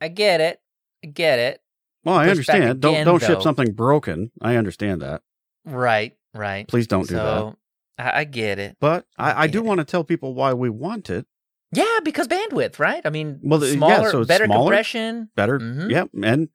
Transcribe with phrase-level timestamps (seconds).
[0.00, 0.60] I get it.
[1.04, 1.60] I get it.
[2.04, 2.80] Well, I Push understand.
[2.80, 3.40] Don't again, don't ship though.
[3.40, 4.30] something broken.
[4.40, 5.22] I understand that.
[5.64, 6.66] Right, right.
[6.68, 7.54] Please don't do that.
[7.98, 8.76] I, I get it.
[8.80, 11.26] But I, I do want to tell people why we want it.
[11.72, 13.02] Yeah, because bandwidth, right?
[13.04, 14.70] I mean, Well, the- yeah, smaller, so better smaller.
[14.70, 15.28] compression.
[15.36, 15.90] Better, Mm-hmm.
[15.90, 16.48] yeah, and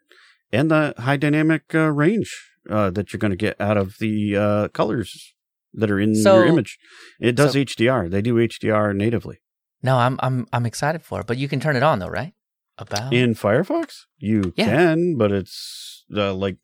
[0.51, 2.33] and the high dynamic uh, range
[2.69, 5.33] uh, that you're going to get out of the uh, colors
[5.73, 6.79] that are in So- your image.
[7.19, 8.09] It does so- HDR.
[8.09, 9.37] They do HDR natively
[9.83, 12.33] No, I'm I'm I'm excited for it, but you can turn it on though, right?
[12.77, 13.93] About in Firefox.
[14.17, 14.65] You Yeah.
[14.65, 16.57] can, but it's uh, like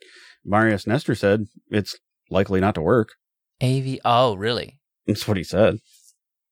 [0.44, 1.46] Marius Nestor said.
[1.70, 1.96] It's
[2.30, 3.10] likely not to work.
[3.62, 4.00] AV.
[4.06, 4.80] Oh, really?
[5.08, 5.78] That's what he said.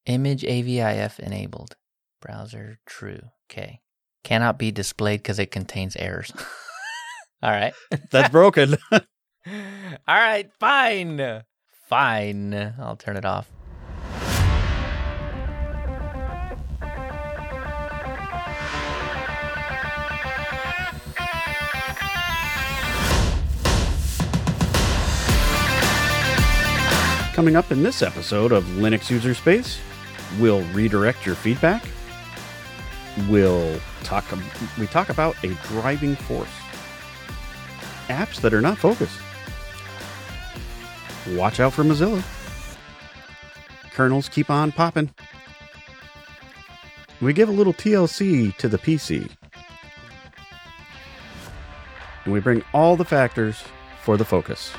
[0.05, 1.75] Image AVIF enabled.
[2.21, 3.21] Browser true.
[3.49, 3.81] Okay.
[4.23, 6.31] Cannot be displayed because it contains errors.
[7.43, 7.73] All right.
[8.11, 8.77] That's broken.
[8.91, 9.01] All
[10.07, 10.49] right.
[10.59, 11.43] Fine.
[11.87, 12.53] Fine.
[12.79, 13.47] I'll turn it off.
[27.37, 29.79] Coming up in this episode of Linux User Space,
[30.39, 31.85] we'll redirect your feedback.
[33.29, 34.33] We'll talk.
[34.33, 34.43] Um,
[34.79, 36.49] we talk about a driving force.
[38.07, 39.19] Apps that are not focused.
[41.35, 42.23] Watch out for Mozilla.
[43.91, 45.11] Kernels keep on popping.
[47.21, 49.29] We give a little TLC to the PC.
[52.23, 53.63] And we bring all the factors
[54.01, 54.73] for the focus.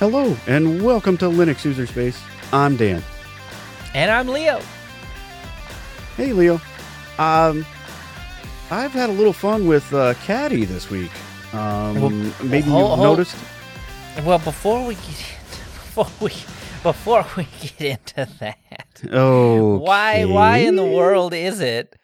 [0.00, 2.20] Hello, and welcome to Linux User Space.
[2.52, 3.02] I'm Dan.
[3.94, 4.60] And I'm Leo.
[6.16, 6.54] Hey, Leo.
[7.18, 7.66] Um,
[8.70, 11.10] I've had a little fun with uh, Caddy this week.
[11.52, 13.36] Um, Well, maybe hold- you've hold- noticed.
[14.24, 15.04] Well, before we get
[15.94, 16.30] before we
[16.82, 21.94] before we get into that, Oh, why why in the world is it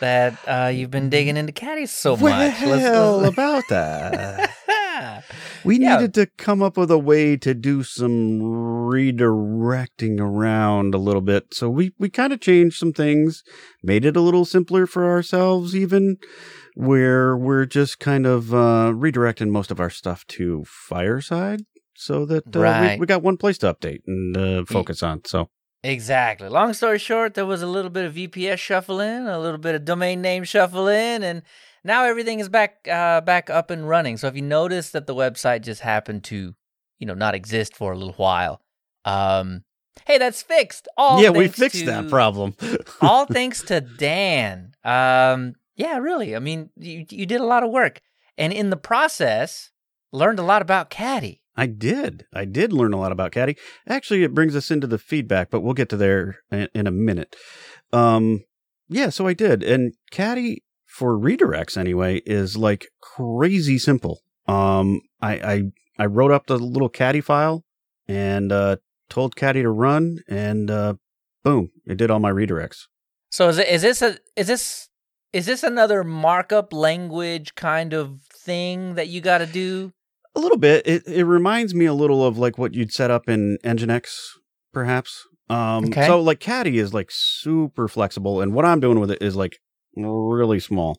[0.00, 2.60] that uh, you've been digging into Caddy so Well, much?
[2.62, 4.50] Let's- about that.
[5.00, 5.26] let's-
[5.64, 5.96] We Yeah.
[5.96, 11.52] needed to come up with a way to do some redirecting around a little bit.
[11.54, 13.42] So we, we kind of changed some things,
[13.82, 16.16] made it a little simpler for ourselves, even
[16.74, 21.62] where we're just kind of uh, redirecting most of our stuff to Fireside
[21.94, 25.22] so that uh, we, we got one place to update and uh, focus on.
[25.24, 25.48] So
[25.82, 26.48] Exactly.
[26.48, 29.84] Long story short, there was a little bit of VPS shuffling, a little bit of
[29.84, 31.42] domain name shuffling, and
[31.86, 34.16] now everything is back uh, back up and running.
[34.16, 36.54] So if you notice that the website just happened to,
[36.98, 38.60] you know, not exist for a little while,
[39.04, 39.62] um,
[40.06, 40.88] hey, that's fixed.
[40.96, 42.54] All yeah, we fixed to- that problem.
[43.00, 44.72] all thanks to Dan.
[44.84, 46.34] Um, yeah, really.
[46.34, 48.00] I mean, you you did a lot of work,
[48.36, 49.70] and in the process,
[50.12, 51.42] learned a lot about Caddy.
[51.58, 52.26] I did.
[52.34, 53.56] I did learn a lot about Caddy.
[53.88, 56.90] Actually, it brings us into the feedback, but we'll get to there in, in a
[56.90, 57.34] minute.
[57.94, 58.44] Um,
[58.88, 60.62] yeah, so I did, and Caddy
[60.96, 64.20] for redirects anyway is like crazy simple.
[64.48, 65.62] Um, I I
[65.98, 67.64] I wrote up the little Caddy file
[68.08, 68.76] and uh,
[69.10, 70.94] told Caddy to run, and uh,
[71.44, 72.86] boom, it did all my redirects.
[73.30, 74.88] So is it, is this a is this
[75.32, 79.92] is this another markup language kind of thing that you got to do?
[80.34, 80.86] A little bit.
[80.86, 84.08] It it reminds me a little of like what you'd set up in Nginx,
[84.72, 85.26] perhaps.
[85.50, 86.06] Um, Okay.
[86.06, 89.58] so like Caddy is like super flexible, and what I'm doing with it is like
[89.96, 90.98] really small.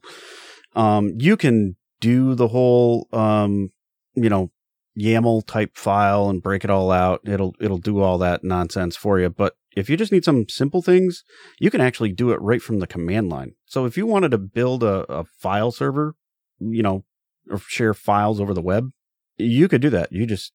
[0.75, 3.69] Um, you can do the whole um,
[4.15, 4.51] you know,
[4.99, 7.21] YAML type file and break it all out.
[7.25, 9.29] It'll it'll do all that nonsense for you.
[9.29, 11.23] But if you just need some simple things,
[11.59, 13.53] you can actually do it right from the command line.
[13.65, 16.15] So if you wanted to build a, a file server,
[16.59, 17.05] you know,
[17.49, 18.89] or share files over the web,
[19.37, 20.11] you could do that.
[20.11, 20.53] You just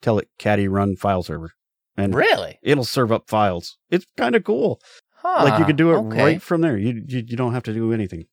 [0.00, 1.52] tell it caddy run file server
[1.96, 2.58] and Really?
[2.62, 3.76] it'll serve up files.
[3.90, 4.80] It's kind of cool.
[5.22, 6.22] Huh, like you could do it okay.
[6.22, 6.76] right from there.
[6.78, 8.24] You, you you don't have to do anything.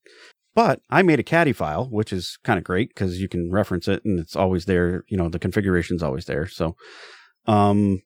[0.55, 3.87] But I made a caddy file, which is kind of great because you can reference
[3.87, 5.03] it and it's always there.
[5.07, 6.47] You know, the configuration's always there.
[6.47, 6.75] So,
[7.45, 8.01] um,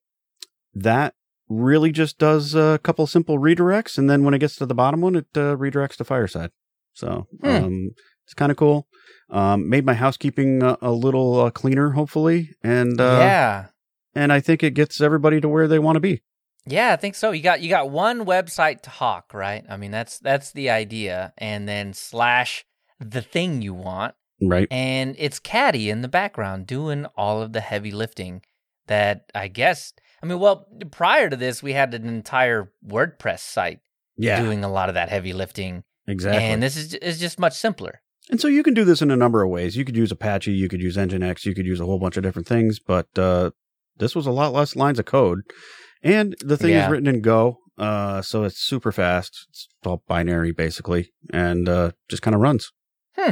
[0.73, 1.13] that
[1.47, 5.01] really just does a couple simple redirects, and then when it gets to the bottom
[5.01, 6.51] one, it uh, redirects to Fireside.
[6.93, 7.49] So, Hmm.
[7.49, 7.89] um,
[8.25, 8.87] it's kind of cool.
[9.29, 13.66] Um, made my housekeeping a, a little uh, cleaner, hopefully, and uh, yeah.
[14.13, 16.22] and I think it gets everybody to where they want to be.
[16.66, 17.31] Yeah, I think so.
[17.31, 19.63] You got you got one website to hawk, right?
[19.69, 22.66] I mean, that's that's the idea, and then slash
[22.99, 24.67] the thing you want, Right.
[24.69, 28.41] and it's Caddy in the background doing all of the heavy lifting.
[28.87, 29.93] That I guess.
[30.22, 33.79] I mean, well, prior to this, we had an entire WordPress site
[34.17, 34.40] Yeah.
[34.43, 36.43] doing a lot of that heavy lifting, exactly.
[36.43, 38.02] and this is is just much simpler.
[38.29, 39.75] And so you can do this in a number of ways.
[39.75, 42.23] You could use Apache, you could use Nginx, you could use a whole bunch of
[42.23, 43.49] different things, but uh,
[43.97, 45.40] this was a lot less lines of code.
[46.03, 46.85] And the thing Yeah.
[46.85, 49.47] is written in Go, uh, so it's super fast.
[49.49, 52.71] It's all binary basically, and uh, just kind of runs.
[53.17, 53.31] Hmm.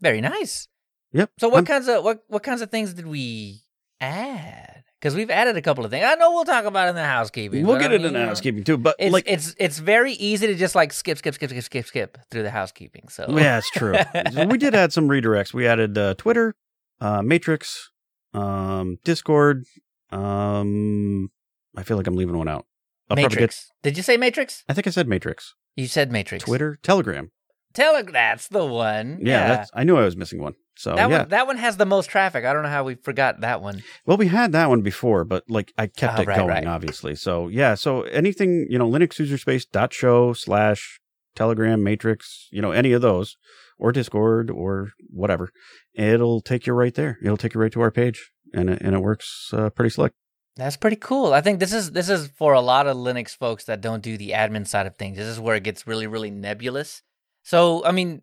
[0.00, 0.68] Very nice.
[1.12, 1.30] Yep.
[1.38, 3.60] So what I'm- kinds of what what kinds of things did we
[4.00, 4.82] add?
[5.00, 6.04] Because we've added a couple of things.
[6.04, 7.64] I know we'll talk about it in the housekeeping.
[7.64, 9.78] we'll get I into mean, the you know, housekeeping too, but It's like, it's it's
[9.78, 13.08] very easy to just like skip skip skip skip skip skip through the housekeeping.
[13.08, 13.94] So yeah, it's true.
[14.48, 15.54] We did add some redirects.
[15.54, 16.56] We added uh, Twitter,
[17.00, 17.90] uh, Matrix,
[18.34, 19.64] um, Discord.
[20.10, 21.30] Um,
[21.78, 22.66] I feel like I'm leaving one out.
[23.08, 23.30] I'll probably get.
[23.32, 23.70] Matrix.
[23.82, 24.64] Did you say Matrix?
[24.68, 26.44] I think I said Matrix, You said Matrix.
[26.44, 27.30] Twitter, Telegram.
[27.72, 29.18] Tele- that's the one.
[29.22, 30.54] Yeah, That's, I knew I was missing one.
[30.76, 31.18] So that yeah.
[31.18, 32.44] one that one has the most traffic.
[32.44, 33.82] I don't know how we forgot that one.
[34.06, 36.66] Well, we had that one before, but like I kept Oh, it right, going, right.
[36.66, 37.14] obviously.
[37.16, 41.00] So yeah, so anything, you know, Linux user space dot show slash
[41.34, 43.36] Telegram Matrix, you know, any of those,
[43.78, 45.50] or Discord or whatever,
[45.94, 47.18] it'll take you right there.
[47.22, 50.12] It'll take you right to our page, and it, and it works uh, pretty slick.
[50.58, 51.32] That's pretty cool.
[51.32, 54.18] I think this is this is for a lot of Linux folks that don't do
[54.18, 55.16] the admin side of things.
[55.16, 57.02] This is where it gets really really nebulous.
[57.44, 58.22] So I mean,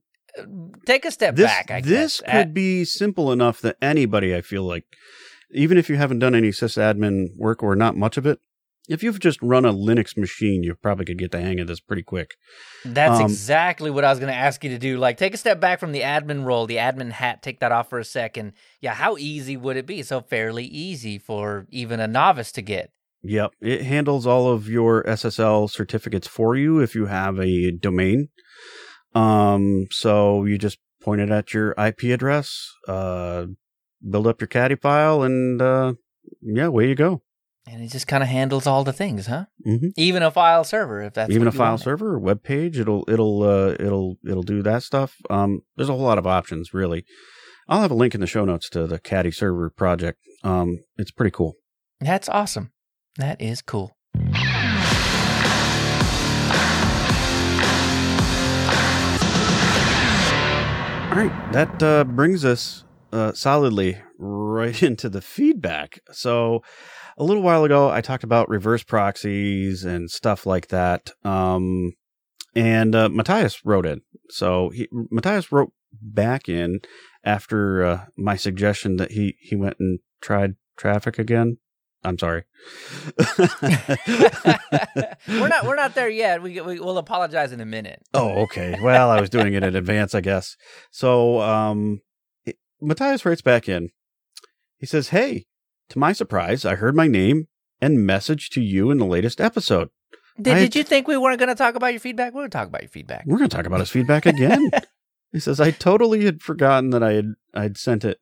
[0.85, 1.71] take a step This back.
[1.71, 2.31] I this guess.
[2.31, 4.83] could be simple enough that anybody, I feel like,
[5.51, 8.39] even if you haven't done any sysadmin work or not much of it,
[8.87, 11.79] if you've just run a Linux machine, you probably could get the hang of this
[11.79, 12.31] pretty quick.
[12.83, 14.97] That's Um, exactly what I was going to ask you to do.
[14.97, 17.89] Like, take a step back from the admin role, the admin hat, take that off
[17.89, 18.53] for a second.
[18.81, 20.03] Yeah, how easy would it be?
[20.03, 22.91] So, fairly easy for even a novice to get.
[23.23, 23.53] Yep.
[23.59, 28.29] It handles all of your SSL certificates for you if you have a domain.
[29.15, 33.45] Um, so you just point it at your IP address, uh,
[34.07, 35.93] build up your caddy file, and uh,
[36.41, 37.21] yeah, away you go.
[37.67, 39.45] And it just kind of handles all the things, huh?
[39.63, 43.03] hmm Even a file server, if that's Even a file server or web page, it'll
[43.07, 45.15] it'll uh, it'll it'll do that stuff.
[45.31, 47.05] Um, there's a whole lot of options, really.
[47.67, 50.19] I'll have a link in the show notes to the caddy server project.
[50.43, 51.55] Um, it's pretty cool.
[51.99, 52.71] That's awesome.
[53.17, 53.97] That is cool.
[61.11, 65.99] All right, that uh, brings us uh, solidly right into the feedback.
[66.11, 66.63] So,
[67.17, 71.11] a little while ago, I talked about reverse proxies and stuff like that.
[71.23, 71.93] Um,
[72.55, 74.01] and uh, Matthias wrote in.
[74.29, 75.71] So, he, Matthias wrote
[76.01, 76.81] back in
[77.23, 81.57] after uh, my suggestion that he, he went and tried Traefik again.
[82.05, 82.43] I'm sorry.
[85.27, 86.41] we're not we're not there yet.
[86.41, 88.03] We, we we'll apologize in a minute.
[88.13, 88.77] Oh, okay.
[88.79, 90.55] Well, I was doing it in advance, I guess.
[90.91, 92.01] So, um,
[92.81, 93.89] Matthias writes back in.
[94.77, 95.45] He says, Hey,
[95.89, 97.47] to my surprise, I heard my name
[97.81, 99.89] and message to you in the latest episode.
[100.41, 102.33] Did, I- did you think we weren't going to talk about your feedback?
[102.33, 103.25] We would talk about your feedback.
[103.25, 104.69] We're going to talk about his feedback again.
[105.31, 108.19] he says, I totally had forgotten that I had, I'd sent it.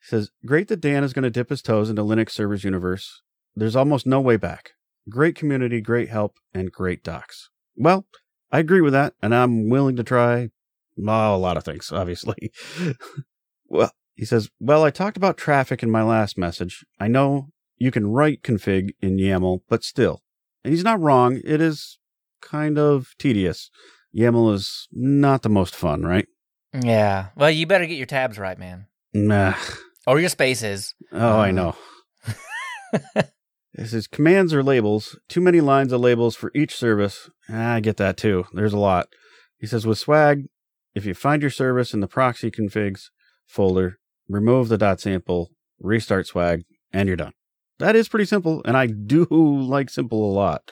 [0.00, 3.22] He says, Great that Dan is going to dip his toes into Linux servers universe.
[3.54, 4.70] There's almost no way back.
[5.08, 7.50] Great community, great help, and great docs.
[7.76, 8.06] Well,
[8.50, 10.50] I agree with that, and I'm willing to try
[10.96, 12.52] well, a lot of things, obviously.
[13.70, 16.84] well, he says, Well, I talked about Traefik in my last message.
[16.98, 20.20] I know you can write config in YAML, but still.
[20.64, 21.40] And he's not wrong.
[21.44, 21.98] It is
[22.42, 23.70] kind of tedious.
[24.14, 26.26] YAML is not the most fun, right?
[26.78, 27.28] Yeah.
[27.36, 29.54] Well, you better get your tabs right, man, Nah.
[30.06, 30.94] or your spaces.
[31.12, 31.52] Oh, I Uh.
[31.52, 31.76] know.
[33.72, 35.16] This is commands or labels.
[35.28, 37.30] Too many lines of labels for each service.
[37.48, 38.44] Ah, I get that too.
[38.52, 39.06] There's a lot.
[39.58, 40.46] He says with swag,
[40.94, 43.04] if you find your service in the proxy configs
[43.50, 47.32] folder, remove the dot sample, restart swag, and you're done.
[47.78, 50.70] That is pretty simple, and I do like simple a lot.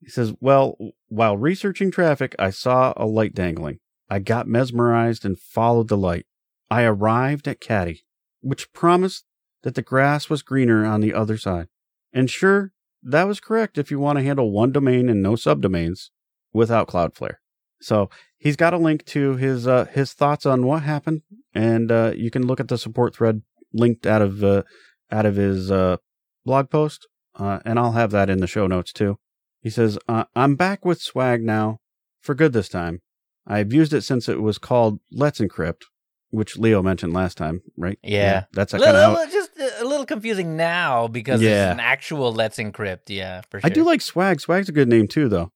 [0.00, 0.76] He says, Well,
[1.08, 3.78] while researching Traefik, I saw a light dangling.
[4.08, 6.26] I got mesmerized and followed the light.
[6.70, 8.02] I arrived at Caddy,
[8.40, 9.24] which promised
[9.62, 11.68] that the grass was greener on the other side.
[12.12, 16.10] And sure, that was correct if you want to handle one domain and no subdomains
[16.52, 17.36] without Cloudflare.
[17.82, 18.08] So
[18.38, 21.22] he's got a link to his uh, his thoughts on what happened,
[21.54, 24.62] and uh, you can look at the support thread linked out of uh,
[25.10, 25.96] out of his uh,
[26.44, 27.06] blog post,
[27.38, 29.18] uh, and I'll have that in the show notes too.
[29.60, 31.78] He says, uh, "I'm back with Swag now,
[32.20, 33.00] for good this time.
[33.46, 35.82] I've used it since it was called Let's Encrypt,
[36.30, 37.98] which Leo mentioned last time, right?
[38.02, 38.44] Yeah.
[38.52, 41.70] that's A kind of just a little confusing now because Yeah.
[41.70, 43.08] it's an actual Let's Encrypt.
[43.08, 43.66] Yeah, for sure.
[43.68, 44.40] I do like Swag.
[44.40, 45.50] Swag's a good name too, though.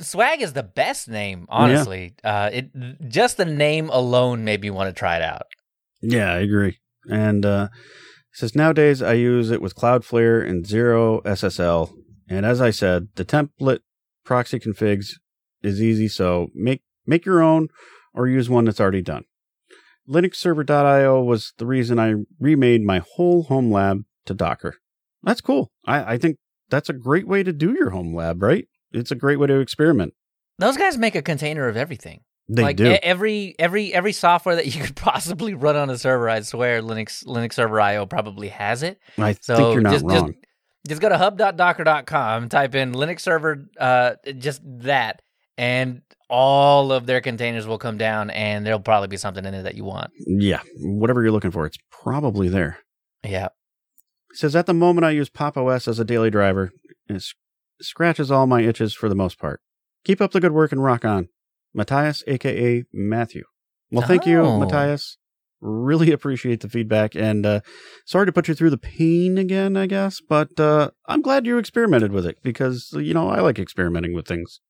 [0.00, 2.14] Swag is the best name, honestly.
[2.24, 2.70] Uh, it
[3.08, 5.42] just the name alone made me want to try it out.
[6.00, 6.78] Yeah, I agree.
[7.10, 11.92] And uh, it says nowadays I use it with Cloudflare and Zero SSL.
[12.28, 13.80] And as I said, the template
[14.24, 15.12] proxy configs
[15.62, 16.08] is easy.
[16.08, 17.68] So make make your own
[18.14, 19.24] or use one that's already done.
[20.08, 24.76] LinuxServer.io was the reason I remade my whole home lab to Docker.
[25.22, 25.70] That's cool.
[25.84, 26.38] I, I think
[26.70, 28.66] that's a great way to do your home lab, right?
[28.96, 30.14] It's a great way to experiment.
[30.58, 32.22] Those guys make a container of everything.
[32.48, 32.96] They like do.
[33.02, 37.24] every every every software that you could possibly run on a server, I swear Linux
[37.26, 38.98] Linux Server IO probably has it.
[39.18, 40.26] I So think you're not just, wrong.
[40.28, 40.38] Just,
[40.88, 45.20] just go to hub.docker.com, type in Linux server, uh, just that,
[45.58, 49.62] and all of their containers will come down, and there'll probably be something in it
[49.64, 50.10] that you want.
[50.26, 52.78] yeah, whatever you're looking for, it's probably there.
[53.24, 53.48] Yeah.
[54.30, 56.70] He says, At the moment, I use Pop OS as a daily driver.
[57.08, 57.36] It sc-
[57.80, 59.60] scratches all my itches for the most part.
[60.04, 61.28] Keep up the good work and rock on.
[61.74, 63.44] Matthias, aka Matthew.
[63.90, 64.58] Well, thank you, Oh.
[64.58, 65.18] Matthias.
[65.60, 67.14] Really appreciate the feedback.
[67.14, 67.60] And uh,
[68.04, 71.58] sorry to put you through the pain again, I guess, but uh, I'm glad you
[71.58, 74.60] experimented with it because, you know, I like experimenting with things.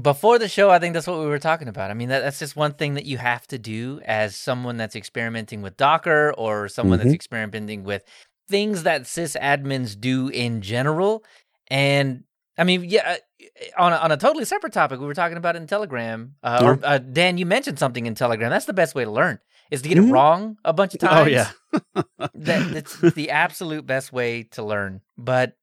[0.00, 1.90] Before the show, I think that's what we were talking about.
[1.90, 4.94] I mean, that, that's just one thing that you have to do as someone that's
[4.94, 7.14] experimenting with Docker or someone that's Mhm.
[7.14, 8.02] experimenting with
[8.48, 11.24] things that sysadmins do in general.
[11.68, 12.24] And
[12.58, 15.56] I mean, yeah, uh, on a, on a totally separate topic, we were talking about
[15.56, 16.34] in Telegram.
[16.42, 18.50] Uh, or uh, Dan, you mentioned something in Telegram.
[18.50, 19.38] That's the best way to learn
[19.70, 20.08] is to get Mhm.
[20.08, 21.26] it wrong a bunch of times.
[21.26, 21.50] Oh, yeah.
[22.34, 25.00] that, that's the absolute best way to learn.
[25.18, 25.56] But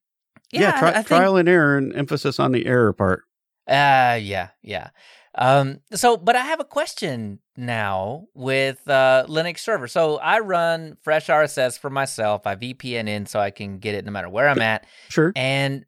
[0.51, 3.21] Yeah, yeah, tri- I, I think, trial and error and emphasis on the error part.
[3.67, 4.89] uh yeah, yeah.
[5.35, 9.87] Um so but I have a question now with uh Linux server.
[9.87, 12.45] So I run fresh RSS for myself.
[12.45, 14.85] I VPN in so I can get it no matter where I'm at.
[15.09, 15.31] Sure.
[15.35, 15.85] And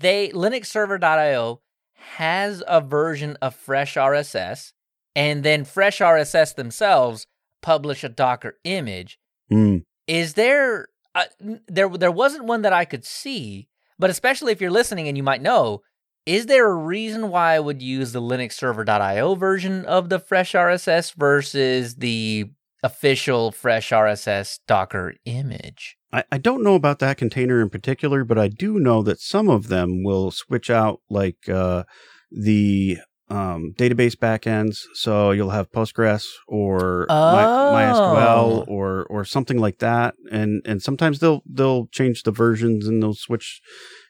[0.00, 1.60] they linuxserver.io
[1.94, 4.72] has a version of fresh RSS
[5.14, 7.26] and then fresh RSS themselves
[7.62, 9.18] publish a Docker image
[9.50, 9.84] Mm.
[10.06, 11.24] is there uh,
[11.66, 13.68] there there wasn't one that I could see,
[13.98, 15.80] but especially if you're listening and you might know,
[16.26, 20.52] is there a reason why I would use the Linux server.io version of the fresh
[20.52, 22.50] RSS versus the
[22.82, 25.96] official fresh RSS Docker image?
[26.12, 29.48] I, I don't know about that container in particular, but I do know that some
[29.48, 31.84] of them will switch out like uh,
[32.30, 32.98] the
[33.30, 34.78] um, database backends.
[34.94, 37.72] So you'll have Postgres or My, Oh.
[37.74, 43.02] MySQL or or something like that, and and sometimes they'll they'll change the versions and
[43.02, 43.60] they'll switch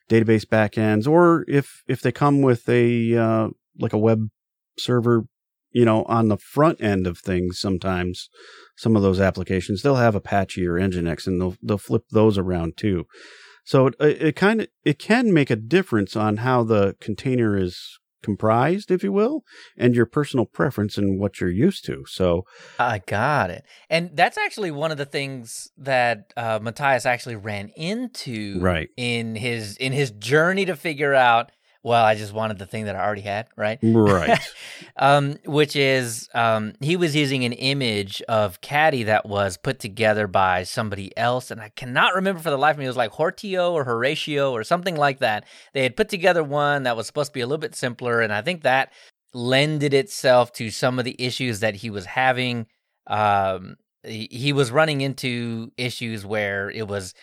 [0.08, 3.48] database backends, or if if they come with a uh,
[3.80, 4.28] like a web
[4.78, 5.24] server,
[5.70, 8.28] you know, on the front end of things, sometimes
[8.76, 12.76] some of those applications they'll have Apache or Nginx, and they'll they'll flip those around
[12.76, 13.06] too.
[13.64, 17.98] So it it kind of it can make a difference on how the container is
[18.20, 19.42] comprised, if you will,
[19.76, 22.04] and your personal preference and what you're used to.
[22.08, 22.42] So
[22.78, 23.64] I got it.
[23.88, 28.88] And that's actually one of the things that uh, Matthias actually ran into Right.
[28.96, 31.52] in his in his journey to figure out.
[31.88, 33.78] Well, I just wanted the thing that I already had, right?
[33.82, 34.38] right,
[34.98, 40.26] um, which is um, he was using an image of Caddy that was put together
[40.26, 42.84] by somebody else, and I cannot remember for the life of me.
[42.84, 45.46] It was like Hortio or Horatio or something like that.
[45.72, 48.34] They had put together one that was supposed to be a little bit simpler, and
[48.34, 48.92] I think that
[49.32, 52.66] lended itself to some of the issues that he was having.
[53.06, 57.14] Um, he, he was running into issues where it was,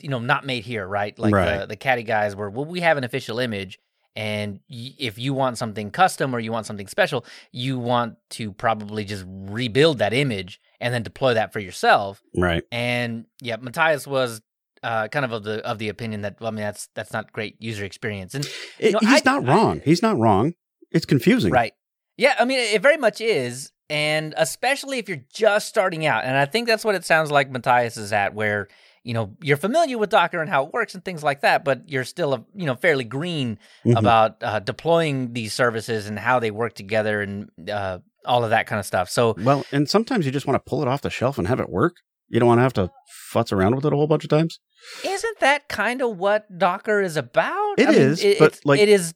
[0.00, 1.16] you know, not made here, right?
[1.16, 1.60] Like Right.
[1.60, 3.78] the the Caddy guys were, well, we have an official image
[4.18, 8.52] and y- if you want something custom or you want something special, you want to
[8.52, 12.20] probably just rebuild that image and then deploy that for yourself.
[12.36, 12.64] right.
[12.72, 14.40] And yeah, Matthias was
[14.82, 17.32] uh, kind of of the of the opinion that well, I mean that's that's not
[17.32, 18.34] great user experience.
[18.34, 18.44] And
[18.78, 19.80] It- know, he's I- not wrong.
[19.84, 20.54] he's not wrong.
[20.90, 21.52] It's confusing.
[21.52, 21.74] right,
[22.16, 26.24] yeah, I mean it very much is, and especially if you're just starting out.
[26.24, 28.68] And I think that's what it sounds like Matthias is at, where
[29.08, 31.88] you know you're familiar with Docker and how it works and things like that, but
[31.92, 33.98] you're still a, you know fairly green Mhm.
[33.98, 38.66] about uh, deploying these services and how they work together and uh, all of that
[38.66, 39.08] kind of stuff.
[39.08, 41.60] So Well, and sometimes you just want to pull it off the shelf and have
[41.60, 41.94] it work.
[42.28, 42.90] You don't want to have to
[43.32, 44.60] futz around with it a whole bunch of times.
[45.04, 47.74] isn't that kind of what Docker is about?
[47.78, 49.14] It It is, is, but, like- it is.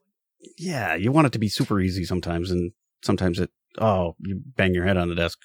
[0.58, 2.72] Yeah, you want it to be super easy sometimes, and
[3.04, 5.38] sometimes it oh you bang your head on the desk.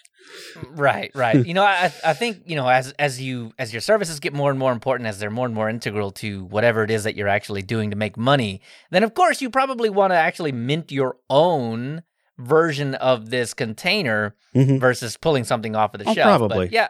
[0.71, 1.45] Right, right.
[1.47, 4.49] you know, I I think you know as as you as your services get more
[4.49, 7.27] and more important, as they're more and more integral to whatever it is that you're
[7.27, 11.17] actually doing to make money, then of course you probably want to actually mint your
[11.29, 12.03] own
[12.37, 14.79] version of this container Mhm.
[14.79, 16.25] versus pulling something off of the Oh, shelf.
[16.39, 16.67] probably.
[16.67, 16.87] But yeah.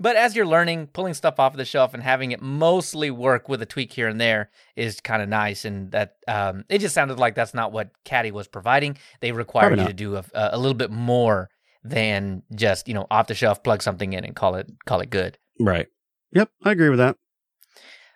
[0.00, 3.60] But as you're learning, pulling stuff off the shelf and having it mostly work with
[3.60, 5.66] a tweak here and there is kind of nice.
[5.66, 8.96] And that um, it just sounded like that's not what Caddy was providing.
[9.20, 11.50] They require you to do a, a little bit more
[11.84, 15.10] than just you know off the shelf plug something in and call it call it
[15.10, 15.38] good.
[15.58, 15.88] Right.
[16.32, 17.16] Yep, I agree with that.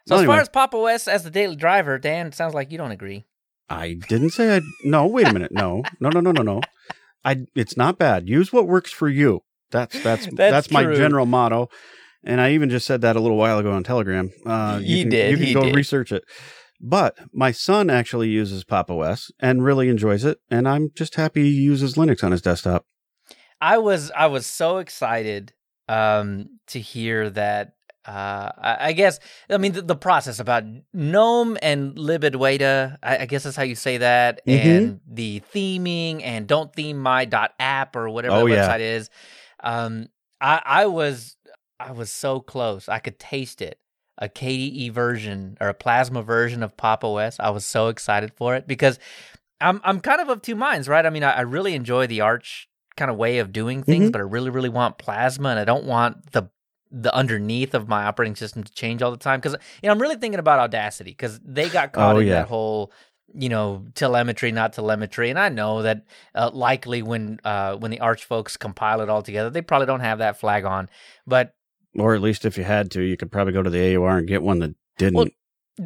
[0.07, 2.79] So Well, as far as Pop OS as the daily driver, Dan sounds like you
[2.79, 3.25] don't agree.
[3.69, 4.61] I didn't say I.
[4.85, 5.53] No, wait a minute.
[5.53, 6.61] No, no, no, no, no, no.
[7.25, 7.47] I.
[7.55, 8.29] It's not bad.
[8.29, 9.43] Use what works for you.
[9.71, 11.68] That's that's that's, That's my general motto.
[12.26, 14.30] And I even just said that a little while ago on Telegram.
[14.47, 15.75] Uh, you He can, did, You can he go did.
[15.76, 16.25] research it.
[16.80, 21.42] But my son actually uses Pop OS and really enjoys it, and I'm just happy
[21.44, 22.85] he uses Linux on his desktop.
[23.61, 25.52] I was I was so excited
[25.88, 27.75] um, to hear that.
[28.06, 29.18] Uh, I, I guess
[29.49, 32.99] I mean the, the, process about GNOME and libadwaita.
[33.02, 34.59] I, I guess that's how you say that, Mhm.
[34.59, 38.68] and the theming and don't theme my dot app or whatever Oh, the yeah.
[38.68, 39.09] website is.
[39.64, 40.09] Um,
[40.40, 41.37] I I was
[41.80, 42.88] I was so close.
[42.88, 43.78] I could taste it.
[44.18, 47.40] A KDE version or a Plasma version of Pop OS.
[47.40, 49.00] I was so excited for it because
[49.61, 51.04] I'm I'm kind of of two minds, right?
[51.04, 54.12] I mean, I, I really enjoy the Arch kind of way of doing things, Mhm.
[54.12, 56.44] but I really, really want Plasma, and I don't want the
[56.92, 60.00] the underneath of my operating system to change all the time because you know I'm
[60.00, 62.35] really thinking about Audacity because they got caught Oh, in yeah.
[62.42, 62.92] that whole
[63.35, 68.00] you know telemetry, not telemetry, and I know that uh, likely when uh, when the
[68.00, 70.88] Arch folks compile it all together, they probably don't have that flag on,
[71.26, 71.55] but
[71.99, 74.29] Or at least if you had to, you could probably go to the AUR and
[74.29, 75.14] get one that didn't.
[75.14, 75.26] Well,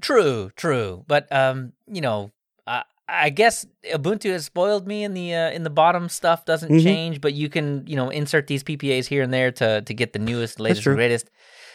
[0.02, 1.04] True, true.
[1.06, 2.30] But um, you know,
[2.66, 6.70] I I guess Ubuntu has spoiled me in the uh, in the bottom stuff doesn't
[6.70, 6.82] Mhm.
[6.82, 10.12] change, but you can you know insert these PPAs here and there to to get
[10.12, 11.30] the newest, latest, greatest.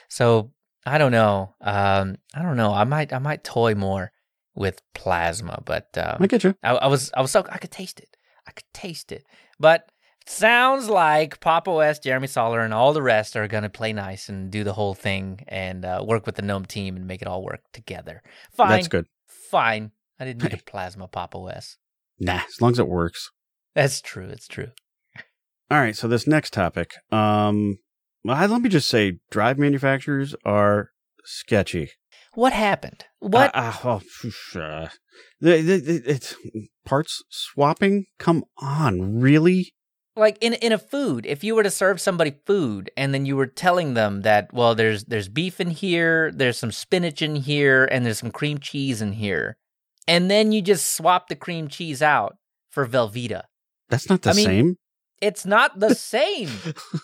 [0.10, 0.52] So
[0.86, 1.56] I don't know.
[1.62, 2.72] Um, I don't know.
[2.72, 4.12] I might I might toy more
[4.56, 6.56] with Plasma, but um, I get you.
[6.64, 8.16] I, I was I was so I could taste it.
[8.48, 9.26] I could taste it.
[9.60, 9.90] But
[10.26, 14.52] sounds like Pop OS, Jeremy Soller, and all the rest are gonna play nice and
[14.52, 17.44] do the whole thing and uh, work with the GNOME team and make it all
[17.44, 18.22] work together.
[18.56, 19.06] Fine, That's good.
[19.28, 19.92] fine.
[20.20, 21.78] I didn't need a Plasma Pop OS.
[22.20, 23.32] Nah, as long as it works.
[23.76, 24.30] That's true.
[24.30, 24.70] It's true.
[25.72, 27.80] All right, so this next topic, um,
[28.24, 30.92] well, let me just say, drive manufacturers are
[31.26, 31.90] sketchy.
[32.36, 33.06] What happened?
[33.20, 33.56] What?
[33.56, 34.02] Uh, uh, oh,
[34.60, 34.90] uh,
[35.40, 36.36] the, the, the, it's
[36.86, 38.06] parts swapping.
[38.18, 39.74] Come on, really?
[40.16, 43.36] like in in a food if you were to serve somebody food and then you
[43.36, 47.86] were telling them that well there's there's beef in here there's some spinach in here
[47.86, 49.58] and there's some cream cheese in here
[50.08, 52.36] and then you just swap the cream cheese out
[52.70, 53.44] for velveeta
[53.90, 54.76] That's not the I mean, same.
[55.28, 56.50] It's not the same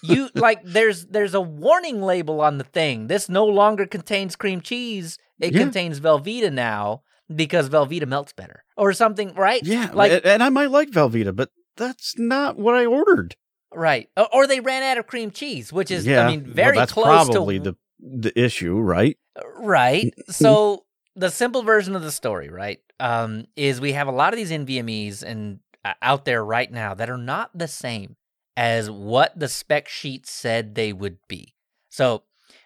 [0.04, 4.60] you like there's there's a warning label on the thing this no longer contains cream
[4.62, 5.60] cheese it Yeah.
[5.60, 7.02] contains velveeta now
[7.34, 11.50] because velveeta melts better or something right yeah, like- and I might like Velveeta, but
[11.78, 13.36] that's not what I ordered.
[13.74, 16.78] right or, they ran out of cream cheese which is yeah, i mean well, very
[16.78, 19.18] that's close probably to the the issue, right?
[19.58, 20.14] Right.
[20.30, 20.86] So
[21.18, 24.52] the simple version of the story, right, um, is we have a lot of these
[24.52, 28.18] NVMEs and uh, Uh, out there right now that are not the same
[28.58, 31.54] as what the spec sheet said they would be.
[31.90, 32.24] So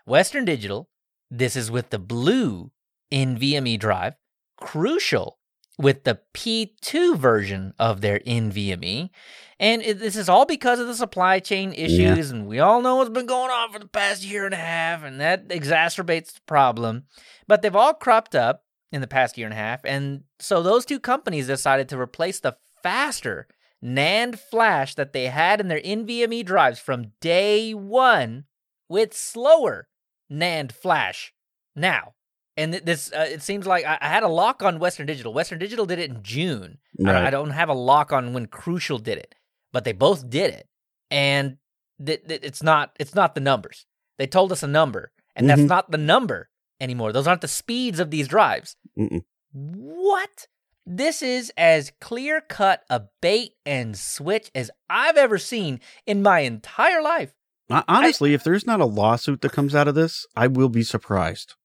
[0.08, 0.90] Western Digital,
[1.30, 2.72] this is with the blue
[3.12, 4.16] NVMe drive,
[4.58, 5.38] Crucial
[5.78, 9.10] with the P2 version of their NVMe.
[9.60, 12.32] And it, this is all because of the supply chain issues.
[12.32, 15.04] And we all know what's been going on for the past year and a half,
[15.04, 17.04] and that exacerbates the problem.
[17.48, 19.82] But they've all cropped up in the past year and a half.
[19.84, 23.48] And so those two companies decided to replace the faster
[23.84, 28.46] NAND flash that they had in their NVMe drives from day one
[28.88, 29.88] with slower
[30.32, 31.34] NAND flash
[31.76, 32.14] now.
[32.56, 35.34] And this, uh, it seems like I, I had a lock on Western Digital.
[35.34, 36.78] Western Digital did it in June.
[37.00, 37.24] I, Right.
[37.26, 39.34] I don't have a lock on when Crucial did it,
[39.72, 40.68] but they both did it,
[41.10, 41.58] and
[42.06, 43.88] th- th- it's not it's not the numbers.
[44.20, 45.68] They told us a number, and that's Mhm.
[45.68, 47.12] not the number anymore.
[47.12, 48.76] Those aren't the speeds of these drives.
[49.00, 49.24] Mm-mm.
[49.52, 50.48] What?
[50.86, 56.40] This is as clear cut a bait and switch as I've ever seen in my
[56.40, 57.34] entire life.
[57.70, 60.84] Hon- Honestly, if there's not a lawsuit that comes out of this, I will be
[60.84, 61.56] surprised.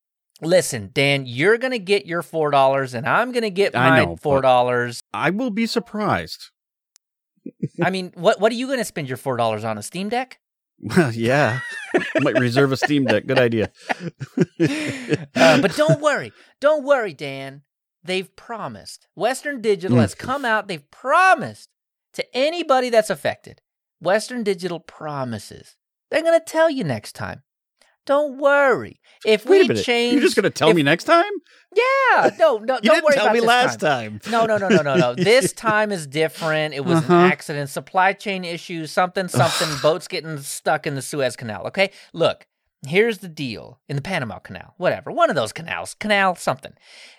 [0.40, 4.16] Listen, Dan, you're gonna get your four dollars, and I'm gonna get I my know,
[4.16, 5.02] four dollars.
[5.12, 6.50] I will be surprised.
[7.82, 9.78] I mean, what what are you gonna spend your four dollars on?
[9.78, 10.38] A Steam Deck?
[10.80, 11.58] Well, yeah,
[12.20, 13.26] might reserve a Steam Deck.
[13.26, 13.72] Good idea.
[15.34, 17.62] Uh, but don't worry, don't worry, Dan.
[18.02, 19.08] They've promised.
[19.14, 20.00] Western Digital Mm.
[20.00, 20.68] has come out.
[20.68, 21.68] They've promised
[22.14, 23.60] to anybody that's affected.
[24.00, 25.76] Western Digital promises.
[26.10, 27.42] They're gonna tell you next time.
[28.06, 29.00] Don't worry.
[29.26, 31.30] If Wait we change, You're just going to tell if- me next time?
[31.76, 34.18] yeah, no, no, You don't didn't worry tell about me this last time.
[34.20, 34.32] time.
[34.32, 35.14] No, no, no, no, no, no.
[35.22, 36.72] This time is different.
[36.72, 37.12] It was Uh-huh.
[37.12, 41.66] an accident, supply chain issues, something, something, boats getting stuck in the Suez Canal.
[41.66, 41.90] Okay?
[42.14, 42.46] Look,
[42.86, 46.72] here's the deal in the Panama Canal, whatever, one of those canals, canal, something.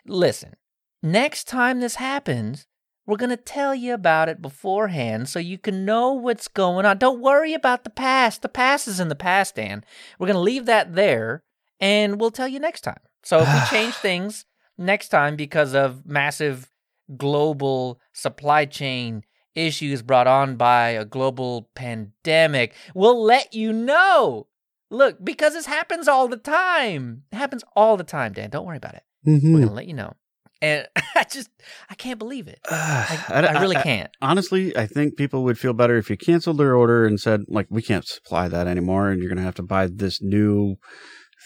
[0.07, 0.55] Listen,
[1.01, 2.65] next time this happens,
[3.05, 6.97] we're going to tell you about it beforehand so you can know what's going on.
[6.99, 8.41] Don't worry about the past.
[8.41, 9.83] The past is in the past, Dan.
[10.19, 11.43] We're going to leave that there
[11.79, 12.99] and we'll tell you next time.
[13.23, 14.45] So if we change things
[14.77, 16.71] next time because of massive
[17.17, 19.23] global supply chain
[19.55, 24.47] issues brought on by a global pandemic, we'll let you know.
[24.91, 27.23] Look, because this happens all the time.
[27.31, 28.49] It happens all the time, Dan.
[28.51, 29.03] Don't worry about it.
[29.27, 29.43] Mhm.
[29.51, 30.13] We're going to let you know.
[30.61, 31.49] And I just
[31.89, 32.59] I can't believe it.
[32.69, 34.11] I, Like, I, really can't.
[34.21, 37.67] honestly, I think people would feel better if you canceled their order and said, like,
[37.69, 40.75] we can't supply that anymore, and you're going to have to buy this new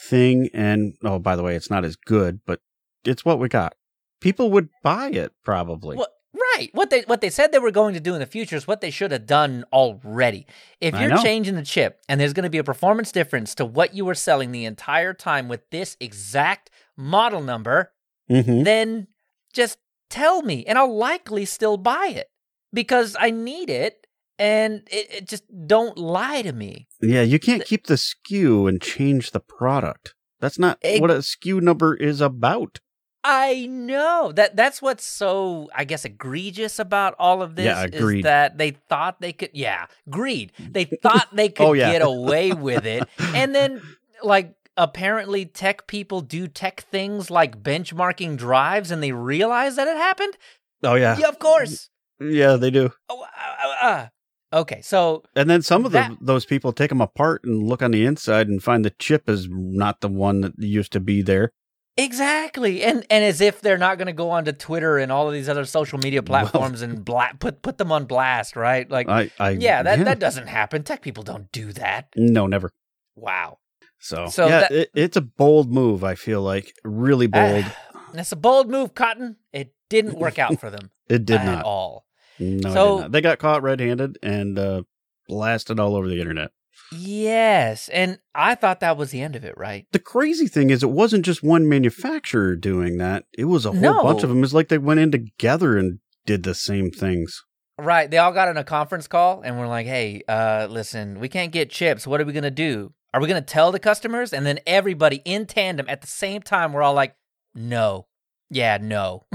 [0.08, 0.49] thing.
[0.54, 2.60] And oh, by the way, it's not as good, but
[3.06, 3.76] it's what we got.
[4.21, 5.97] People would buy it probably.
[5.97, 6.12] What,
[6.56, 6.69] right.
[6.73, 8.82] What they what they said they were going to do in the future is what
[8.82, 10.45] they should have done already.
[10.80, 13.93] If you're changing the chip and there's going to be a performance difference to what
[13.93, 17.91] you were selling the entire time with this exact model number,
[18.27, 19.07] hmm then
[19.53, 19.77] just
[20.09, 22.27] tell me and I'll likely still buy it
[22.71, 24.07] because I need it
[24.39, 26.88] and it, it just don't lie to me.
[27.01, 30.15] Yeah, you can't keep the SKU and change the product.
[30.39, 32.79] That's not Ex- what a SKU number is about.
[33.25, 38.23] I know that that's what's so I guess egregious about all of this Yeah, is
[38.23, 40.51] that they thought they could yeah, greed.
[40.59, 41.91] They thought they could Oh, yeah.
[41.91, 43.07] get away with it.
[43.33, 43.81] And then
[44.23, 49.97] like apparently tech people do tech things like benchmarking drives and they realize that it
[49.97, 50.38] happened?
[50.83, 51.89] Oh yeah, Yeah, of course.
[52.19, 52.91] yeah, they do.
[53.09, 54.07] Oh, uh, uh, uh.
[54.53, 57.81] Okay, so And then some of That- the, those people take them apart and look
[57.81, 61.21] on the inside and find the chip is not the one that used to be
[61.23, 61.51] there.
[61.95, 65.33] Exactly, and and as if they're not going to go onto Twitter and all of
[65.33, 68.89] these other social media Well- platforms and bla- put put them on blast, right?
[68.89, 70.83] Like, I, I yeah, that that doesn't happen.
[70.83, 72.07] Tech people don't do that.
[72.15, 72.71] no, never.
[73.15, 73.59] Wow,
[74.04, 76.04] So, So yeah, that- it, it's a bold move.
[76.04, 77.66] I feel like really bold.
[78.13, 79.38] that's a bold move, Cotton.
[79.54, 82.06] It didn't work out for them it did not at all.
[82.39, 83.12] No, it So- did not.
[83.13, 84.84] They got caught red-handed and uh,
[85.30, 86.52] blasted all over the internet.
[86.92, 89.86] Yes, and I thought that was the end of it, right?
[89.92, 93.26] The crazy thing is, it wasn't just one manufacturer doing that.
[93.38, 94.04] It was a whole No.
[94.04, 94.44] bunch of them.
[94.44, 97.44] It's like they went in together and did the same things.
[97.78, 98.10] Right.
[98.10, 101.52] They all got on a conference call and we're like, "Hey, uh, listen, we can't
[101.52, 102.06] get chips.
[102.06, 102.94] What are we gonna do?
[103.13, 106.73] Are we gonna tell the customers?" And then everybody in tandem at the same time,
[106.73, 107.15] we're all like,
[107.54, 108.08] "No,
[108.49, 109.26] yeah, no."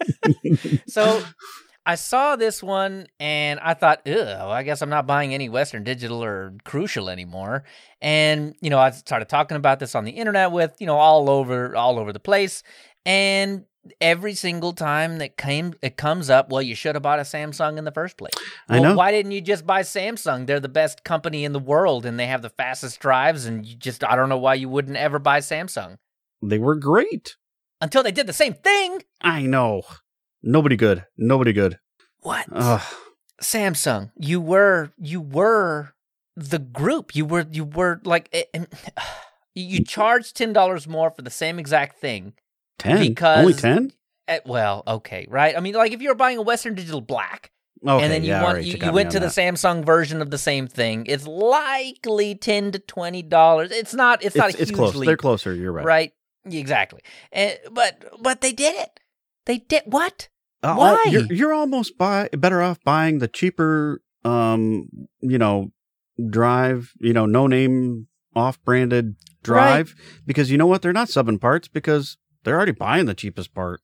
[0.86, 1.22] so
[1.84, 5.48] I saw this one and I thought, "Ugh, well, I guess I'm not buying any
[5.48, 7.64] Western Digital or Crucial anymore."
[8.00, 11.28] And you know, I started talking about this on the internet with you know all
[11.28, 12.62] over all over the place,
[13.04, 13.64] and
[14.00, 17.78] every single time that came it comes up, well, you should have bought a Samsung
[17.78, 18.32] in the first place.
[18.68, 18.94] I know.
[18.94, 20.46] Why didn't you just buy Samsung?
[20.46, 23.76] They're the best company in the world and they have the fastest drives and you
[23.76, 25.98] just I don't know why you wouldn't ever buy Samsung.
[26.42, 27.36] They were great.
[27.80, 29.02] Until they did the same thing.
[29.20, 29.82] I know.
[30.42, 31.04] Nobody good.
[31.16, 31.78] Nobody good.
[32.20, 32.46] What?
[32.52, 32.82] Ugh.
[33.40, 35.94] Samsung, you were you were
[36.36, 37.14] the group.
[37.16, 38.44] You were you were like eh,
[39.54, 42.34] you charged $10 more for the same exact thing.
[42.78, 43.00] Ten.
[43.08, 43.92] Because- Only ten.
[44.28, 45.56] Eh, well, okay, right?
[45.56, 47.50] I mean, like if you're buying a Western Digital Black,
[47.84, 49.26] Okay, and then you yeah, want right, you, got you went to the.
[49.26, 51.04] Samsung version of the same thing.
[51.06, 53.72] It's likely ten to twenty dollars.
[53.72, 54.22] It's not.
[54.22, 55.04] It's, not a It's, it's huge close.
[55.04, 55.52] They're closer.
[55.54, 55.84] You're right.
[55.84, 56.12] right?
[56.44, 57.00] Exactly.
[57.32, 59.00] And, but but they did it.
[59.46, 60.28] They did what?
[60.62, 61.02] Uh, Why?
[61.08, 64.88] You're, you're almost buy better off buying the cheaper, um,
[65.20, 65.72] you know,
[66.30, 66.92] drive.
[67.00, 68.06] You know, no name
[68.36, 70.82] off branded drive because you know what?
[70.82, 73.80] They're not subbing parts because they're already buying the cheapest part.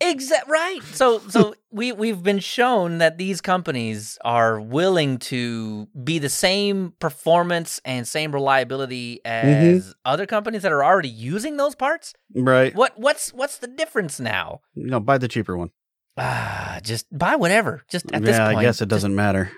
[0.00, 0.80] Exact right.
[0.92, 6.92] So so we we've been shown that these companies are willing to be the same
[6.98, 9.76] performance and same reliability Mm-hmm.
[9.76, 12.14] as other companies that are already using those parts.
[12.34, 12.74] Right.
[12.74, 14.60] What what's what's the difference now?
[14.74, 15.70] You know, buy the cheaper one.
[16.16, 17.82] Ah, just buy whatever.
[17.88, 19.52] Just at this point, I guess it doesn't matter.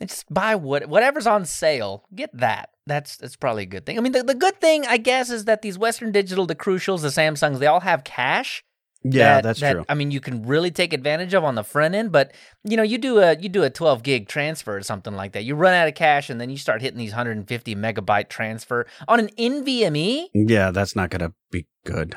[0.00, 2.04] Just buy what whatever's on sale.
[2.14, 2.70] Get that.
[2.86, 3.98] That's that's probably a good thing.
[3.98, 7.02] I mean, the, the good thing, I guess, is that these Western Digital, the Crucials,
[7.02, 8.62] the Samsungs, they all have cache.
[9.02, 9.84] Yeah, that- that's that, true.
[9.88, 12.12] I mean, you can really take advantage of on the front end.
[12.12, 15.32] But you know, you do a you do a 12 gig transfer or something like
[15.32, 15.44] that.
[15.44, 19.18] You run out of cache, and then you start hitting these 150 megabyte transfer on
[19.18, 20.26] an NVMe.
[20.32, 22.14] Yeah, that's not going to be good.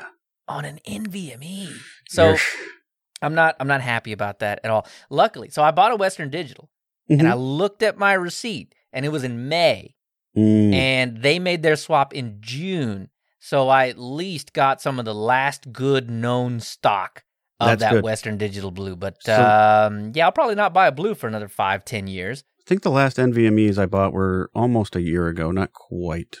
[0.48, 1.72] On an NVMe.
[2.08, 2.36] So.
[3.22, 4.86] I'm not I'm not happy about that at all.
[5.10, 6.70] Luckily, so I bought a Western Digital.
[7.06, 7.30] and mm-hmm.
[7.30, 9.94] I looked at my receipt and it was in May
[10.36, 13.08] Mm, and they made their swap in June.
[13.40, 17.24] So I at least got some of the last good known stock
[17.58, 18.04] of That's that good.
[18.04, 18.96] Western Digital Blue.
[18.96, 22.44] But So- um, yeah, I'll probably not buy a blue for another five, ten years.
[22.60, 25.50] I think the last NVMEs I bought were almost a year ago.
[25.50, 26.36] Not quite.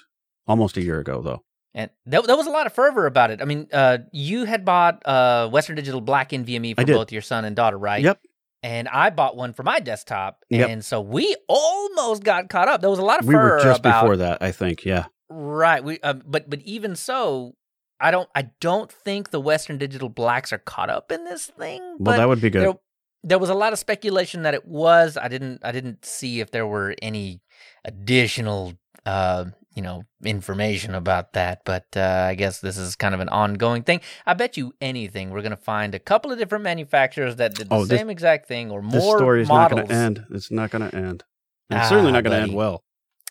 [0.46, 1.44] Almost a year ago, though.
[1.74, 3.40] And that, there was a lot of fervor about it.
[3.40, 7.44] I mean, uh, you had bought uh, Western Digital Black NVMe for both your son
[7.44, 8.02] and daughter, right?
[8.02, 8.20] Yep.
[8.62, 10.68] And I bought one for my desktop, Yep.
[10.68, 12.82] and so we almost got caught up.
[12.82, 14.84] There was a lot of We were just about before that, I think.
[14.84, 15.06] Yeah.
[15.30, 15.82] Right.
[15.82, 17.54] We um, but but even so,
[18.00, 21.96] I don't I don't think the Western Digital Blacks are caught up in this thing.
[21.98, 22.62] Well, that would be good.
[22.62, 22.74] There,
[23.22, 25.16] there was a lot of speculation that it was.
[25.16, 27.40] I didn't I didn't see if there were any
[27.84, 28.74] additional
[29.06, 31.60] uh, you know, information about that.
[31.64, 34.00] But uh, I guess this is kind of an ongoing thing.
[34.26, 37.68] I bet you anything we're going to find a couple of different manufacturers that did
[37.68, 39.78] the Oh, this- same exact thing or more This story is not models.
[39.80, 40.24] going to end.
[40.30, 41.24] It's not going to end.
[41.70, 42.82] It's Ah, certainly not going to end well.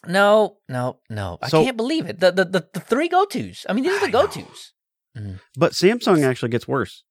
[0.07, 1.37] No, no, no.
[1.41, 2.21] I can't believe it.
[2.21, 3.65] The, the the the three go tos.
[3.67, 4.71] I mean, these are the go tos.
[5.57, 7.03] But Samsung actually gets worse.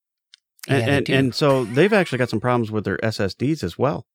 [0.67, 4.07] And, Yeah, and, and so they've actually got some problems with their SSDs as well.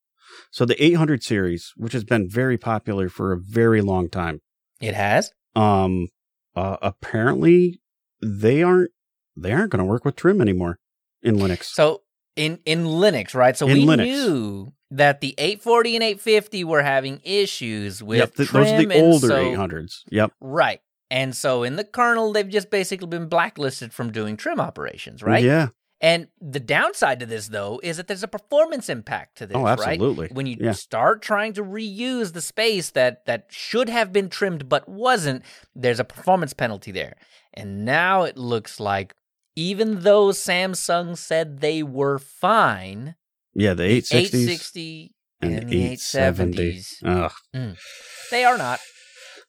[0.49, 4.41] So the 800 series, which has been very popular for a very long time,
[4.83, 5.31] It has.
[5.55, 6.09] um,
[6.55, 7.81] uh, apparently
[8.21, 8.91] they aren't
[9.35, 10.77] they aren't going to work with trim anymore
[11.23, 11.63] in Linux.
[11.65, 12.01] So
[12.35, 13.57] in in Linux, right?
[13.57, 14.05] So In we Linux.
[14.05, 18.85] knew that the 840 and 850 were having issues with yep, th- trim, those are
[18.85, 20.03] the older so- 800s.
[20.11, 20.31] Yep.
[20.39, 20.79] Right.
[21.09, 25.43] And so in the kernel, they've just basically been blacklisted from doing trim operations, right?
[25.43, 25.69] Yeah.
[26.03, 29.61] And the downside to this, though, is that there's a performance impact to this, Oh,
[29.63, 29.69] right?
[29.69, 30.27] absolutely.
[30.27, 30.73] When you Yeah.
[30.73, 36.01] start trying to reuse the space that that should have been trimmed but wasn't, there's
[36.01, 37.15] a performance penalty there.
[37.53, 39.15] And now it looks like
[39.55, 43.15] even though Samsung said they were fine,
[43.53, 46.71] Yeah, the 860s 860 and and the the 870.
[46.73, 47.31] 870s, Ugh.
[47.55, 47.77] Mm,
[48.29, 48.81] they are not.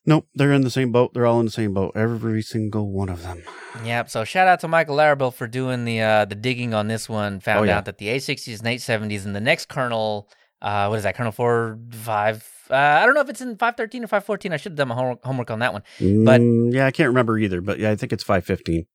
[0.07, 1.15] Nope, they're in the same boat.
[1.15, 1.93] They're all in the same boat.
[1.95, 3.43] Every single one of them.
[3.85, 4.11] Yep.
[4.11, 7.41] So shout out to Michael Larabel for doing the uh, the digging on this one.
[7.41, 7.79] Found Oh, yeah.
[7.79, 8.69] out that the 860s and
[9.11, 10.29] 870s and the next kernel,
[10.61, 11.17] uh, what is that?
[11.17, 12.47] Kernel four five.
[12.71, 14.53] Uh, I don't know if it's in 513 or 514.
[14.53, 15.83] I should have done my homework, homework on that one.
[15.99, 18.87] But- Mm, yeah, I can't remember either, but yeah, I think it's 515.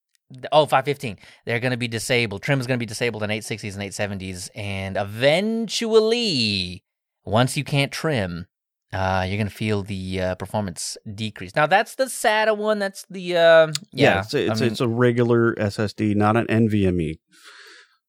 [0.51, 1.17] Oh, 515.
[1.45, 2.41] They're going to be disabled.
[2.43, 3.83] Trim is going to be disabled in 860s and
[4.21, 4.49] 870s.
[4.55, 6.83] And eventually,
[7.25, 8.45] once you can't trim,
[8.93, 11.55] uh, you're going to feel the uh, performance decrease.
[11.55, 12.79] Now, that's the SATA one.
[12.79, 14.21] That's the, uh, yeah.
[14.21, 17.19] it's, a, it's, I mean, it's a regular SSD, not an NVMe.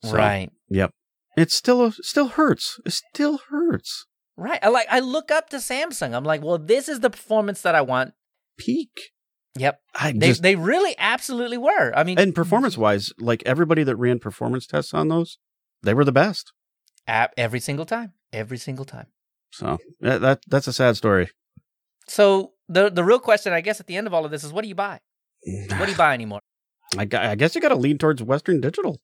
[0.04, 0.50] So, right.
[0.70, 0.92] Yep.
[1.36, 2.80] It still it still hurts.
[2.84, 4.06] It still hurts.
[4.36, 4.58] Right.
[4.62, 6.14] I like, I look up to Samsung.
[6.14, 8.14] I'm like, well, this is the performance that I want.
[8.58, 8.90] Peak.
[9.58, 9.80] Yep.
[9.94, 11.92] I They, just they really absolutely were.
[11.94, 15.38] I mean, and performance wise, like everybody that ran performance tests on those,
[15.82, 16.52] they were the best.
[17.06, 18.12] a- every single time.
[18.32, 19.06] Every single time.
[19.52, 21.30] So that, that that's a sad story.
[22.06, 24.52] So the the real question, I guess, at the end of all of this is,
[24.52, 25.00] what do you buy?
[25.70, 26.40] What do you buy anymore?
[26.98, 29.00] I, I guess you got to lean towards Western Digital.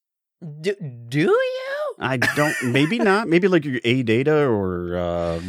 [0.60, 0.74] Do,
[1.08, 1.94] do you?
[1.98, 2.54] I don't.
[2.64, 3.28] maybe not.
[3.32, 5.40] Maybe like your A Data or uh,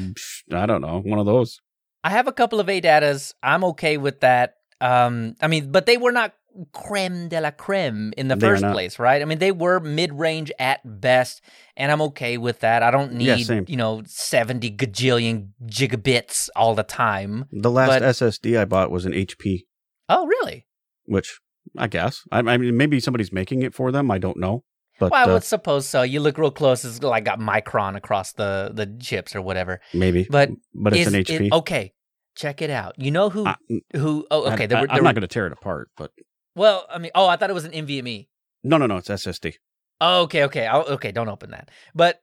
[0.54, 1.60] I don't know, one of those.
[2.04, 3.34] I have a couple of A datas.
[3.44, 4.56] I'm okay with that.
[4.80, 6.34] Um, I mean, but they were not
[6.74, 9.22] creme de la creme in the They first place, right?
[9.22, 11.42] I mean, they were mid range at best,
[11.76, 12.84] and I'm okay with that.
[12.84, 13.66] I don't need, same.
[13.68, 17.46] you know, 70 gajillion gigabits all the time.
[17.52, 19.66] The last But- SSD I bought was an HP,
[20.10, 20.66] Oh, really?
[21.06, 21.40] which
[21.78, 24.10] I guess I, I mean maybe somebody's making it for them.
[24.10, 24.64] I don't know,
[25.00, 26.02] but well, I uh, would suppose so.
[26.02, 29.80] You look real close, it's like got micron across the, the chips or whatever.
[29.94, 30.28] maybe.
[30.30, 31.52] But but it's Is an it- HP.
[31.52, 31.94] okay,
[32.36, 32.96] check it out.
[32.98, 33.56] You know who, I-
[33.96, 34.64] who, oh, okay.
[34.64, 36.12] I, there were, am not going to tear it apart, but
[36.58, 38.28] well, I mean, oh, I thought it was an NVMe.
[38.64, 38.98] no, no, no.
[38.98, 39.56] It's SSD.
[40.02, 41.12] Oh, okay, okay, I'll, okay.
[41.12, 41.70] Don't open that.
[41.96, 42.22] But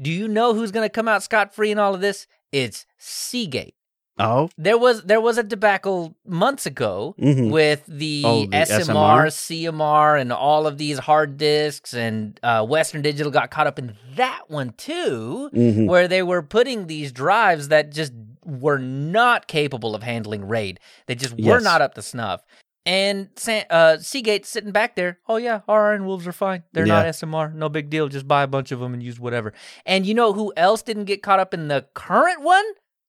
[0.00, 2.26] do you know who's going to come out scot free in all of this?
[2.52, 3.74] It's Seagate.
[4.18, 7.50] Oh, There was there was a debacle months ago mhm.
[7.50, 13.02] with the, Oh, the SMR, CMR, and all of these hard disks, and uh, Western
[13.02, 15.86] Digital got caught up in that one too, Mhm.
[15.86, 20.80] where they were putting these drives that just were not capable of handling RAID.
[21.06, 21.62] They just were Yes.
[21.62, 22.42] not up to snuff.
[22.86, 23.28] And
[23.68, 26.62] uh, Seagate sitting back there, oh yeah, our Iron Wolves are fine.
[26.72, 28.08] They're not SMR, no big deal.
[28.08, 29.52] Just buy a bunch of them and use whatever.
[29.84, 32.64] And you know who else didn't get caught up in the current one?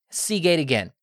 [0.09, 0.93] Seagate again.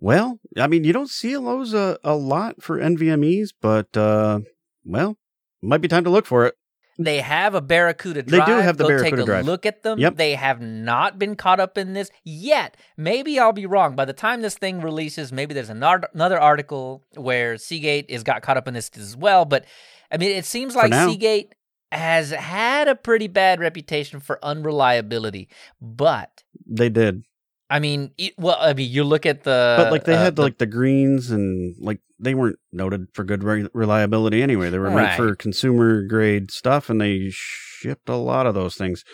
[0.00, 4.40] Well, I mean, you don't see those uh, a lot for NVMe's, but uh,
[4.84, 5.18] well,
[5.60, 6.54] might be time to look for it.
[6.98, 8.46] They have a Barracuda Drive.
[8.46, 9.44] They do have the Go Barracuda take a drive.
[9.46, 9.98] look at them.
[9.98, 10.16] Yep.
[10.16, 12.76] They have not been caught up in this yet.
[12.96, 13.96] Maybe I'll be wrong.
[13.96, 18.56] By the time this thing releases, maybe there's another article where Seagate is got caught
[18.56, 19.44] up in this as well.
[19.44, 19.64] But
[20.10, 20.92] I mean, it seems like.
[20.92, 21.54] Seagate
[21.90, 25.48] has had a pretty bad reputation for unreliability.
[25.80, 27.24] But They did,
[27.68, 30.42] I mean, well, I mean, you look at the but like they uh, had the-
[30.42, 34.70] like the greens and like they weren't noted for good re- reliability anyway.
[34.70, 35.16] They were meant Right.
[35.16, 39.04] for consumer grade stuff, and they shipped a lot of those things.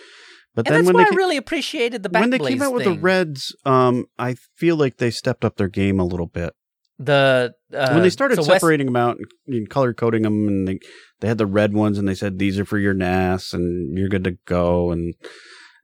[0.55, 2.99] But and then when they I really appreciated the when they came out with the
[2.99, 6.53] reds, um, I feel like they stepped up their game a little bit.
[6.99, 10.49] the uh, when they started so West- separating them out and, and color coding them,
[10.49, 10.79] and they
[11.21, 14.09] they had the red ones, and they said these are for your NAS, and you're
[14.09, 15.15] good to go, and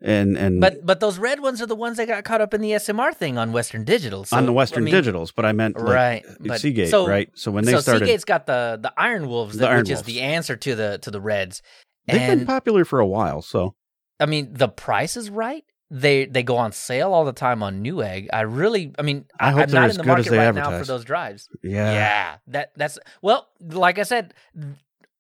[0.01, 2.61] and and But but those red ones are the ones that got caught up in
[2.61, 4.25] the SMR thing on Western Digital.
[4.25, 6.25] So, on the Western I mean, Digitals, but I meant like, right?
[6.41, 7.31] But Seagate, so, right?
[7.35, 9.91] So when they so started, Seagate's got the the Iron Wolves, The that, Iron which
[9.91, 11.63] is the answer to the to the Reds.
[12.07, 13.41] they've been popular for a while.
[13.43, 13.75] So
[14.21, 15.65] I mean, the price is right.
[15.91, 18.29] They they go on sale all the time on Newegg.
[18.33, 20.27] I really, I mean, I I hope am they're not as in the good market
[20.27, 21.49] as they right now for those drives.
[21.63, 21.93] Yeah.
[21.93, 24.35] Yeah, that that's well, like I said,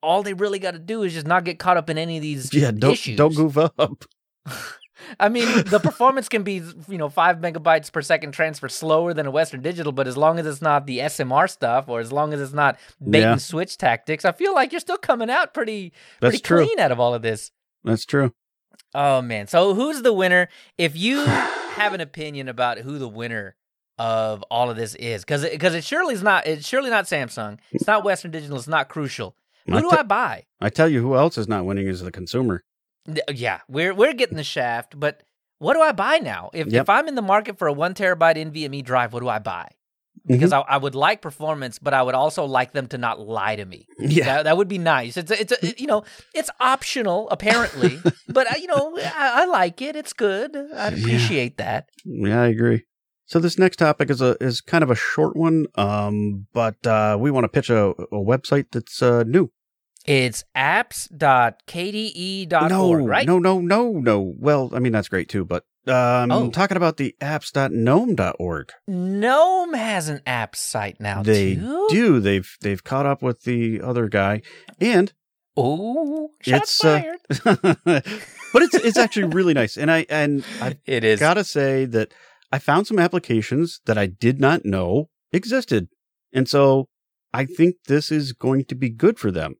[0.03, 2.23] all they really got to do is just not get caught up in any of
[2.23, 3.17] these Yeah, don't issues.
[3.17, 4.05] don't goof up.
[5.21, 9.27] I mean, the performance can be you know five megabytes per second transfer slower than
[9.27, 12.33] a Western Digital, but as long as it's not the SMR stuff, or as long
[12.33, 12.79] as it's not
[13.11, 13.33] bait Yeah.
[13.33, 16.65] and switch tactics, I feel like you're still coming out pretty That's pretty true.
[16.67, 17.51] clean out of all of this.
[17.85, 18.33] That's true.
[18.95, 19.47] Oh man!
[19.47, 20.49] So who's the winner?
[20.79, 23.57] If you have an opinion about who the winner
[23.99, 27.59] of all of this is, because because it surely is not it's surely not Samsung,
[27.73, 29.37] it's not Western Digital, it's not Crucial.
[29.67, 30.45] Who I do te- I buy?
[30.61, 32.63] I tell you, who else is not winning is the consumer.
[33.07, 35.23] Th- Yeah, we're we're getting the shaft, but
[35.59, 36.51] what do I buy now?
[36.53, 36.83] If Yep.
[36.83, 39.69] if I'm in the market for a one terabyte NVMe drive, what do I buy?
[40.27, 40.71] Because Mm-hmm.
[40.71, 43.65] I, I would like performance, but I would also like them to not lie to
[43.67, 43.87] me.
[43.99, 44.25] Yeah.
[44.25, 45.19] That, that would be nice.
[45.19, 49.45] It's a, it's a, you know it's optional apparently, but uh, you know I, I
[49.47, 49.97] like it.
[49.97, 50.57] It's good.
[50.57, 50.97] I Yeah.
[50.97, 51.89] appreciate that.
[52.05, 52.85] Yeah, I agree.
[53.27, 57.17] So this next topic is a is kind of a short one, um, but uh,
[57.21, 59.51] we want to pitch a, a website that's uh, new.
[60.05, 63.27] It's apps.kde.org, no, right?
[63.27, 64.35] no, no, no, no.
[64.39, 66.51] Well, I mean that's great too, but um, Oh.
[66.51, 68.73] talking about the apps.gnome.org.
[68.89, 71.87] Gnome has an app site now They too.
[71.91, 72.21] do.
[72.21, 74.43] They've they've caught up with the other guy,
[74.81, 75.13] and
[75.57, 79.77] Oh, shots It's, uh, but it's it's actually really nice.
[79.77, 81.21] And I and I it is.
[81.21, 82.13] gotta say that
[82.53, 85.89] I found some applications that I did not know existed,
[86.33, 86.89] and so
[87.33, 89.55] I think this is going to be good for them.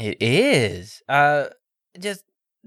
[0.00, 1.02] It is.
[1.08, 1.46] Uh
[1.98, 2.24] just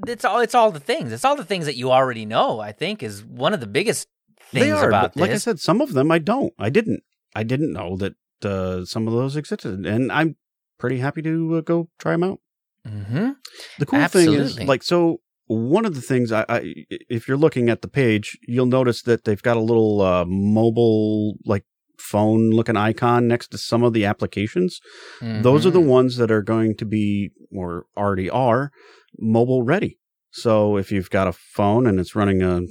[0.07, 1.11] it's all it's all the things.
[1.11, 4.07] It's all the things that you already know, I think is one of the biggest
[4.51, 6.53] things they are, about but like I said, some of them I don't.
[6.57, 7.03] I didn't.
[7.35, 8.13] I didn't know that
[8.45, 10.35] uh, some of those existed, and I'm
[10.77, 12.39] pretty happy to uh, go try them out.
[12.87, 13.31] mm-hmm.
[13.79, 16.73] The cool thing is, like, so one of the things I, I,
[17.09, 21.37] if you're looking at the page, you'll notice that they've got a little uh, mobile,
[21.45, 21.63] like,
[22.11, 24.79] phone looking icon next to some of the applications.
[25.21, 25.87] Those are the Mm-hmm.
[25.99, 28.71] ones that are going to be, or already are,
[29.17, 29.97] mobile ready.
[30.31, 32.61] So if you've got a phone and it's running a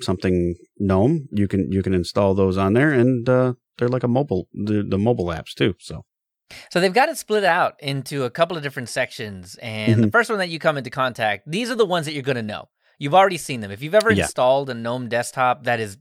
[0.00, 4.08] something GNOME, you can you can install those on there, and uh, they're like a
[4.08, 5.74] mobile the, the mobile apps too.
[5.80, 6.04] So
[6.70, 9.56] So they've got it split out into a couple of different sections.
[9.60, 10.12] And the Mhm.
[10.12, 12.52] first one that you come into contact, these are the ones that you're going to
[12.54, 12.68] know.
[13.00, 13.70] You've already seen them.
[13.70, 14.24] If you've ever Yeah.
[14.24, 15.98] installed a GNOME desktop, that is.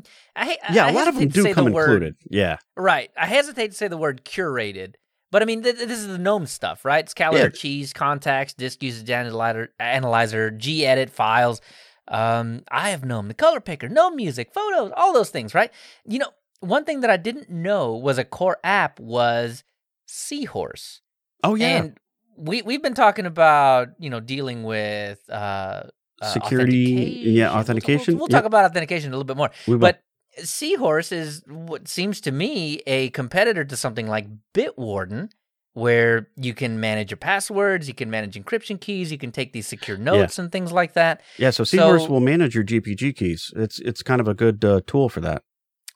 [0.00, 2.16] Mm, I, yeah, I a lot of them do say come the word- included.
[2.30, 3.10] Yeah, Right.
[3.16, 4.94] I hesitate to say the word curated,
[5.30, 7.04] but I mean, th- this is the GNOME stuff, right?
[7.04, 7.60] It's calendar, Yeah.
[7.60, 11.60] cheese, contacts, disk usage analyzer, analyzer gedit files.
[12.08, 15.70] Um, Eye of GNOME, the color picker, GNOME music, photos, all those things, right?
[16.04, 19.62] You know, one thing that I didn't know was a core app was
[20.06, 21.00] Seahorse.
[21.44, 21.98] oh yeah, And
[22.36, 25.84] we, we've been talking about, you know, dealing with uh,
[26.22, 28.40] Security, yeah, authentication, We'll, we'll yep.
[28.42, 29.50] talk about authentication a little bit more.
[29.78, 30.00] But
[30.38, 35.30] Seahorse is what seems to me a competitor to something like Bitwarden,
[35.72, 39.66] where you can manage your passwords, you can manage encryption keys, you can take these
[39.66, 41.20] secure notes and things like that.
[41.38, 43.52] yeah, so Seahorse so- will manage your GPG keys.
[43.56, 45.42] It's it's kind of a good uh, tool for that.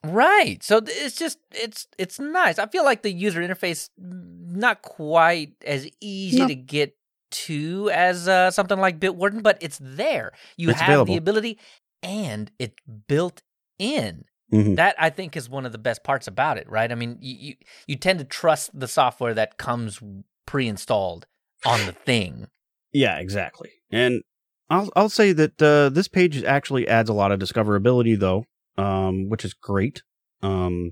[0.03, 0.61] Right.
[0.63, 2.59] So it's just it's it's nice.
[2.59, 6.47] I feel like the user interface not quite as easy No.
[6.47, 6.95] to get
[7.31, 10.31] to as uh, something like Bitwarden, but it's there.
[10.57, 11.13] You It's have available.
[11.13, 11.59] the ability,
[12.03, 12.75] and it's
[13.07, 13.41] built
[13.79, 14.25] in.
[14.53, 14.75] Mhm.
[14.75, 16.91] That I think is one of the best parts about it, right?
[16.91, 17.55] I mean, you you,
[17.87, 19.99] you tend to trust the software that comes
[20.45, 21.25] pre-installed
[21.65, 22.47] on the thing.
[22.93, 23.71] Yeah, exactly.
[23.91, 24.21] And
[24.69, 28.45] I'll I'll say that uh, this page actually adds a lot of discoverability, though,
[28.77, 30.03] um, which is great.
[30.43, 30.91] Um,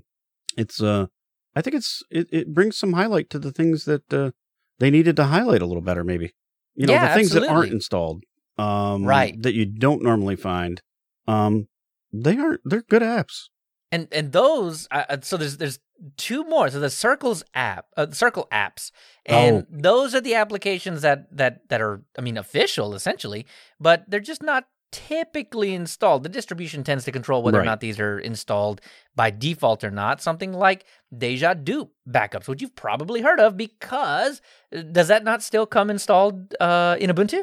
[0.56, 1.06] it's uh,
[1.54, 4.32] I think it's it, it brings some highlight to the things that uh,
[4.78, 6.34] they needed to highlight a little better, maybe.
[6.74, 8.24] You know, Yeah, the things that aren't installed,
[8.58, 9.40] um, Right.
[9.42, 10.80] That you don't normally find.
[11.26, 11.68] Um,
[12.12, 12.60] they aren't.
[12.64, 13.48] They're good apps.
[13.92, 15.78] And and those uh, uh, so there's there's
[16.16, 16.68] two more.
[16.68, 18.90] So the Circles app, uh, Circle apps,
[19.24, 19.66] and Oh.
[19.70, 23.46] those are the applications that that that are I mean official essentially,
[23.78, 26.22] but they're just not typically installed.
[26.22, 28.80] The distribution tends to control whether or not these are installed
[29.16, 30.22] by default or not.
[30.22, 34.40] Something like Déjà Dup backups, which you've probably heard of because
[34.74, 37.40] uh, does that not still come installed uh, in Ubuntu?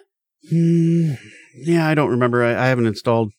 [0.49, 1.14] Hmm,
[1.56, 2.43] yeah, I don't remember.
[2.43, 3.32] I, I haven't installed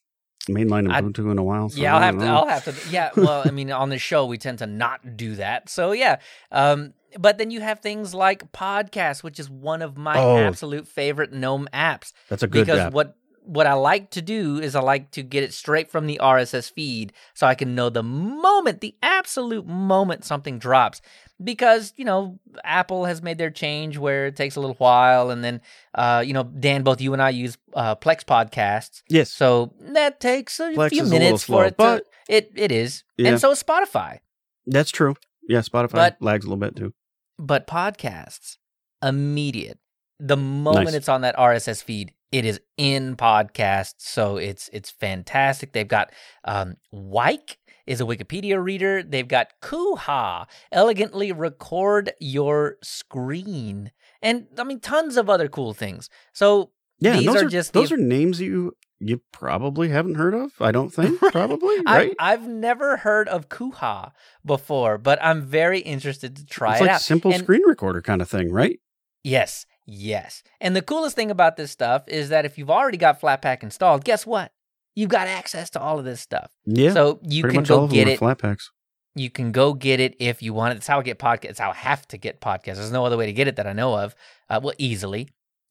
[0.48, 1.70] mainline I- Ubuntu in a while.
[1.70, 2.30] So yeah, I'll have don't to.
[2.32, 2.90] I'll have to.
[2.90, 5.68] Yeah, well, I mean, on the show we tend to not do that.
[5.70, 6.18] So yeah,
[6.50, 10.36] um, but then you have things like podcasts, which is one of my Oh.
[10.38, 12.92] absolute favorite GNOME apps That's a good because app.
[12.92, 16.18] what what I like to do is I like to get it straight from the
[16.22, 21.01] RSS feed so I can know the moment, the absolute moment something drops.
[21.43, 25.30] Because, you know, Apple has made their change where it takes a little while.
[25.30, 25.61] And then,
[25.95, 29.03] uh, you know, Dan, both you and I use uh, Plex podcasts.
[29.09, 29.32] Yes.
[29.32, 32.05] So that takes a Plex few is a minutes slow, for it but- to.
[32.28, 33.03] It, it is.
[33.16, 33.30] Yeah.
[33.30, 34.20] And so is Spotify.
[34.66, 35.16] That's true.
[35.49, 36.95] Yeah, Spotify But- lags a little bit too.
[37.38, 38.59] But podcasts,
[39.03, 39.78] immediate.
[40.24, 40.94] The moment Nice.
[40.94, 43.94] it's on that RSS feed, it is in podcast.
[43.98, 45.72] So it's it's fantastic.
[45.72, 46.12] They've got
[46.44, 47.56] um Wike
[47.88, 49.02] is a Wikipedia reader.
[49.02, 53.90] They've got Kooha, elegantly record your screen.
[54.22, 56.08] And I mean tons of other cool things.
[56.32, 56.70] So
[57.00, 60.34] Yeah, these those are are, just the- those are names you you probably haven't heard
[60.34, 60.52] of.
[60.60, 62.14] I don't think probably I, right.
[62.20, 64.12] I've never heard of Kooha
[64.46, 67.00] before, but I'm very interested to try it's it like out.
[67.00, 68.78] simple And- screen recorder kind of thing, right?
[69.24, 70.42] Yes, yes.
[70.60, 74.04] And the coolest thing about this stuff is that if you've already got Flatpak installed,
[74.04, 74.52] guess what?
[74.94, 76.50] You've got access to all of this stuff.
[76.66, 78.18] Yeah, so you can go get it.
[78.18, 78.70] flat packs.
[79.14, 80.74] You can go get it if you want it.
[80.76, 81.50] That's how I get podcasts.
[81.50, 82.76] It's how I have to get podcasts.
[82.76, 84.14] There's no other way to get it that I know of.
[84.48, 85.28] Uh, well, easily.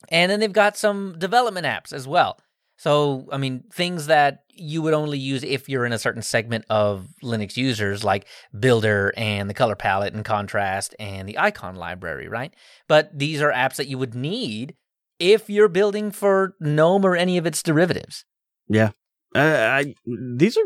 [0.09, 2.39] And then they've got some development apps as well.
[2.82, 6.66] So, I mean, things that you would only use if you're in a certain segment
[6.68, 8.26] of Linux users, like
[8.60, 12.52] Builder and the color palette and contrast and the icon library, right?
[12.88, 14.74] But these are apps that you would need
[15.20, 18.26] if you're building for GNOME or any of its derivatives.
[18.68, 18.90] Yeah,
[19.36, 19.94] uh, I
[20.38, 20.66] these are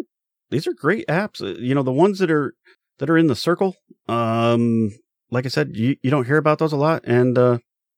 [0.51, 1.41] these are great apps.
[1.41, 2.53] Uh, You know, the ones that are
[2.99, 3.76] that are in the circle.
[4.07, 4.91] Um,
[5.32, 7.57] like I said, you you don't hear about those a lot, and uh,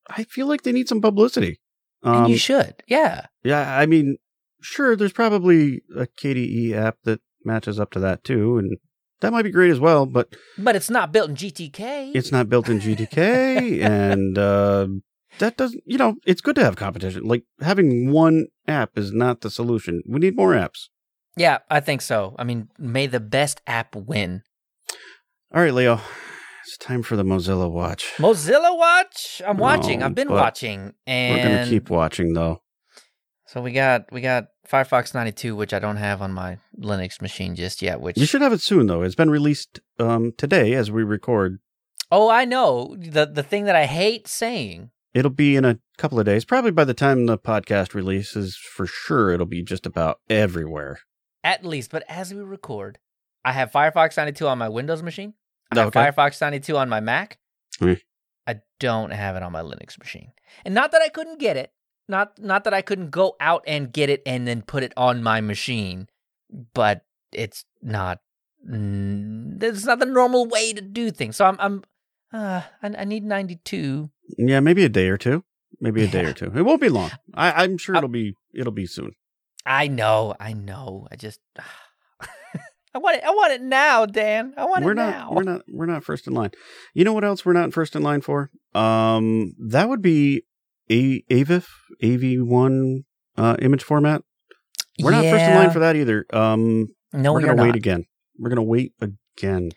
[0.10, 1.60] I feel like they need some publicity.
[2.04, 2.84] And Um, you should.
[2.88, 3.26] Yeah.
[3.44, 4.18] yeah, I mean,
[4.62, 8.78] sure, there's probably a KDE app that matches up to that too, and
[9.22, 10.06] that might be great as well.
[10.06, 12.12] But But it's not built in GTK.
[12.16, 14.88] it's not built in GTK, and uh,
[15.40, 15.84] that doesn't.
[15.86, 17.24] You know, it's good to have competition.
[17.24, 20.02] Like having one app is not the solution.
[20.08, 20.90] We need more apps.
[21.36, 22.36] Yeah, I think so.
[22.40, 24.42] I mean, may the best app win.
[25.54, 26.02] All right, Leo.
[26.68, 28.16] It's time for the Mozilla Watch.
[28.18, 29.42] Mozilla Watch.
[29.48, 30.00] I'm watching.
[30.00, 32.62] No, I've been watching, and We're gonna keep watching though.
[33.46, 37.56] So we got we got Firefox 92, which I don't have on my Linux machine
[37.56, 38.02] just yet.
[38.02, 39.02] Which You should have it soon though.
[39.02, 41.60] It's been released um, today as we record.
[42.12, 44.92] oh, I know the the thing that I hate saying.
[45.14, 46.44] It'll be in a couple of days.
[46.44, 51.00] Probably by the time the podcast releases, for sure, it'll be just about everywhere.
[51.46, 53.00] At least, but as we record,
[53.46, 55.34] I have Firefox 92 on my Windows machine.
[55.72, 56.00] I have Okay.
[56.00, 57.38] Firefox 92 on my Mac.
[57.80, 57.94] Hmm.
[58.46, 60.32] I don't have it on my Linux machine.
[60.64, 61.72] And not that I couldn't get it.
[62.08, 65.22] Not not that I couldn't go out and get it and then put it on
[65.22, 66.08] my machine,
[66.74, 67.04] but
[67.34, 68.22] it's not
[68.66, 71.36] mm, it's not the normal way to do things.
[71.36, 71.84] So I'm I'm
[72.32, 74.10] uh, I, I need 92.
[74.38, 75.44] Yeah, maybe a day or two.
[75.82, 76.52] Maybe a day or two.
[76.56, 77.12] It won't be long.
[77.34, 78.36] I, I'm sure it'll be.
[78.54, 79.12] It'll be soon.
[79.66, 81.08] I know, I know.
[81.12, 81.40] I just
[82.96, 84.54] I want it I want it now, Dan.
[84.58, 85.10] I want we're it not.
[85.12, 85.30] now.
[85.32, 85.62] We're not.
[85.68, 86.52] We're not first in line.
[86.94, 88.50] You know what else we're not first in line for?
[88.74, 90.44] Um, that would be
[90.90, 91.68] a AVIF
[92.04, 93.04] AV1
[93.38, 94.22] uh, image format.
[95.02, 96.26] We're not first in line for that either.
[96.34, 97.64] Um, No, we're gonna not.
[97.64, 98.06] wait again.
[98.40, 99.72] We're gonna wait again.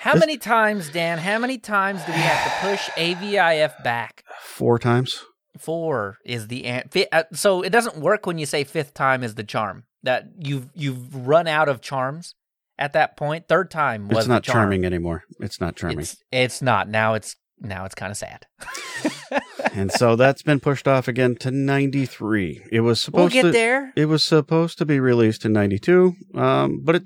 [0.00, 1.18] How This- many times, Dan?
[1.18, 4.22] How many times do we have to push AVIF back?
[4.42, 5.22] Four times.
[5.58, 9.22] Four is the an- fi- uh, so it doesn't work when you say fifth time
[9.22, 9.84] is the charm.
[10.02, 12.34] That you've you've run out of charms
[12.78, 13.48] at that point.
[13.48, 14.54] Third time was It's not charm.
[14.56, 15.24] charming anymore.
[15.40, 16.00] It's not charming.
[16.00, 17.14] It's it's not now.
[17.14, 18.46] It's now it's kind of sad.
[19.72, 22.62] and so that's been pushed off again to 93.
[22.72, 23.92] It was we'll get to there.
[23.96, 26.14] it was supposed to be released in 92.
[26.34, 27.02] Um but it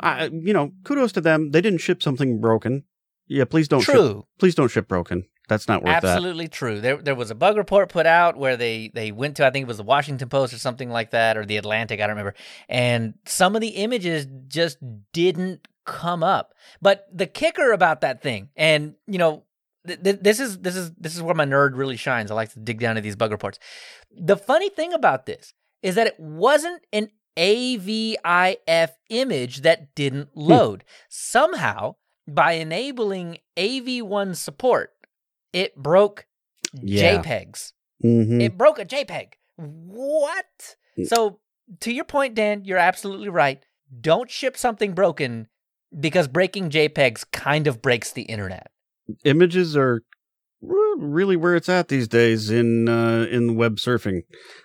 [0.00, 1.50] I you know, kudos to them.
[1.50, 2.84] They didn't ship something broken.
[3.28, 4.24] Yeah, please don't ship True.
[4.38, 5.24] please don't ship broken.
[5.50, 6.04] That's not worth that.
[6.04, 6.80] Absolutely true.
[6.80, 9.64] There, there was a bug report put out where they they went to I think
[9.64, 12.34] it was the Washington Post or something like that or the Atlantic, I don't remember.
[12.68, 14.78] And some of the images just
[15.12, 16.54] didn't come up.
[16.80, 19.42] But the kicker about that thing, and you know,
[19.84, 22.30] th- th- this is this is this is where my nerd really shines.
[22.30, 23.58] I like to dig down to these bug reports.
[24.16, 30.40] The funny thing about this is that it wasn't an AVIF image that didn't hmm.
[30.40, 30.84] load.
[31.08, 31.96] Somehow,
[32.28, 34.92] by enabling AV1 support,
[35.52, 36.26] it broke
[36.74, 37.22] Yeah.
[37.22, 37.72] JPEGs.
[38.04, 38.42] Mhm.
[38.42, 39.32] It broke a JPEG.
[39.56, 40.76] What?
[40.98, 41.06] Mm.
[41.06, 41.40] So,
[41.80, 43.62] to your point, Dan, you're absolutely right.
[44.00, 45.48] Don't ship something broken
[45.98, 48.70] because breaking JPEGs kind of breaks the internet.
[49.24, 50.02] Images are
[50.62, 54.22] really where it's at these days in uh, in web surfing.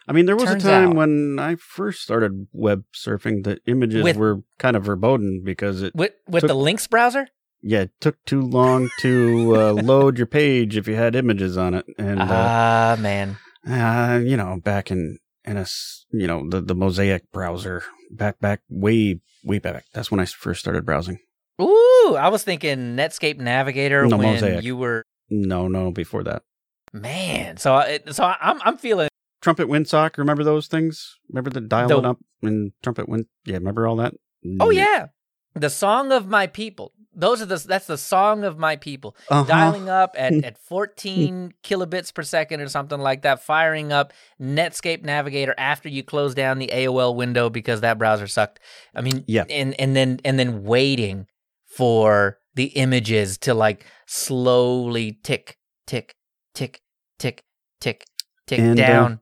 [0.08, 3.60] I mean, there was Turns a time out- when I first started web surfing that
[3.66, 7.28] images With- were kind of verboten because it With with Took- the Lynx browser?
[7.68, 11.74] Yeah, it took too long to uh, load your page if you had images on
[11.74, 11.86] it.
[11.98, 13.38] And uh, Ah, man.
[13.68, 15.66] uh, you know, back in and a
[16.12, 19.86] you know the the Mosaic browser back back way way back.
[19.94, 21.18] That's when I first started browsing.
[21.60, 24.64] Ooh, I was thinking Netscape Navigator No, when Mosaic.
[24.64, 26.44] you were No, no, before that.
[26.94, 27.58] man.
[27.58, 29.10] So I- so I'm I'm feeling
[29.42, 31.16] Trumpet Winsock, remember those things?
[31.30, 33.26] Remember the dial The- up and Trumpet Wind?
[33.46, 34.14] Yeah, remember all that?
[34.60, 35.08] Oh yeah.
[35.56, 36.92] The song of my people.
[37.18, 39.16] Those are the that's the song of my people.
[39.30, 44.12] uh Dialing up at, at 14 kilobits per second or something like that, firing up
[44.40, 48.60] Netscape Navigator after you close down the AOL window because that browser sucked.
[48.94, 49.46] I mean, Yeah.
[49.50, 51.28] and and then and then waiting
[51.66, 56.16] for the images to like slowly tick, tick,
[56.54, 56.82] tick,
[57.18, 57.44] tick,
[57.80, 58.06] tick,
[58.46, 59.20] tick And, uh, down.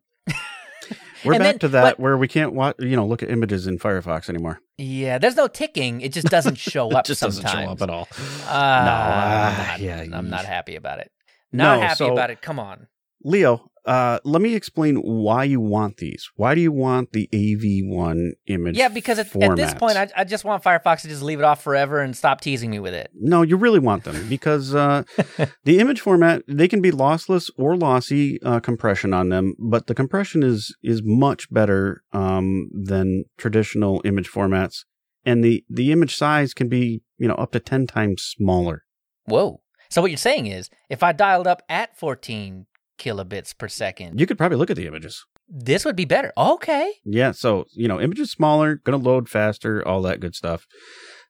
[1.25, 3.29] We're and back then- to that but- where we can't watch, you know, look at
[3.29, 4.59] images in Firefox anymore.
[4.77, 6.01] yeah, there's no ticking.
[6.01, 7.43] It just doesn't show It up just sometimes.
[7.43, 8.07] doesn't show up at all.
[8.11, 11.11] Uh, ah, I'm not, yeah, I'm not happy about it.
[11.51, 12.41] Not No, happy so- about it.
[12.41, 12.87] Come on.
[13.23, 16.29] Leo, uh, let me explain why you want these.
[16.35, 18.77] Why do you want the AV1 image?
[18.77, 21.45] Yeah, because at, at this point, I, I just want Firefox to just leave it
[21.45, 23.11] off forever and stop teasing me with it.
[23.13, 25.03] No, you really want them because uh,
[25.65, 29.95] the image format they can be lossless or lossy uh, compression on them, but the
[29.95, 34.85] compression is is much better um, than traditional image formats,
[35.25, 38.83] and the the image size can be you know up to ten times smaller.
[39.25, 39.59] Whoa.
[39.89, 42.65] So what you're saying is, if I dialed up at 14
[42.97, 45.25] kilobits per second, You could probably look at the images.
[45.49, 46.31] this would be better.
[46.37, 46.93] Okay.
[47.05, 50.65] Yeah, so you know, images smaller, going to load faster, all that good stuff.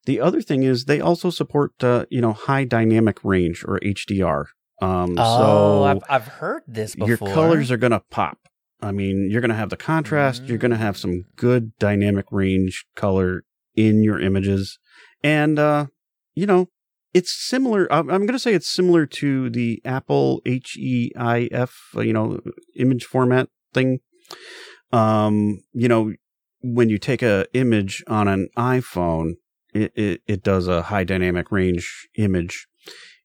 [0.05, 4.45] The other thing is they also support uh, you know high dynamic range or HDR.
[4.81, 7.07] Um, oh, so I've, I've heard this before.
[7.07, 8.37] your colors are going to pop.
[8.81, 10.43] I mean, you're going to have the contrast.
[10.43, 13.43] You're going to have some good dynamic range color
[13.75, 14.77] in your images,
[15.23, 15.85] and uh,
[16.35, 16.67] you know,
[17.13, 17.91] it's similar.
[17.91, 22.39] I'm, I'm going to say it's similar to the Apple HEIF, uh, you know,
[22.75, 23.99] image format thing.
[24.91, 26.13] Um, you know,
[26.61, 29.33] when you take a image on an iPhone,
[29.73, 32.67] it, it, it does a high dynamic range image.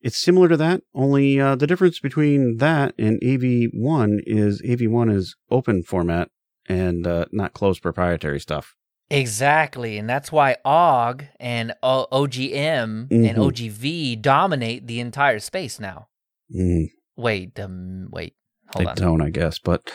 [0.01, 5.36] It's similar to that, only uh, the difference between that and AV1 is AV1 is
[5.51, 6.30] open format
[6.66, 8.76] and uh, not closed proprietary stuff.
[9.11, 13.38] Exactly, and that's why Ogg and o- OGM and Mhm.
[13.38, 16.09] OGV dominate the entire space now.
[16.54, 18.34] Mm, Wait, um, wait,
[18.72, 18.96] hold they on.
[18.96, 19.90] don't, I guess, but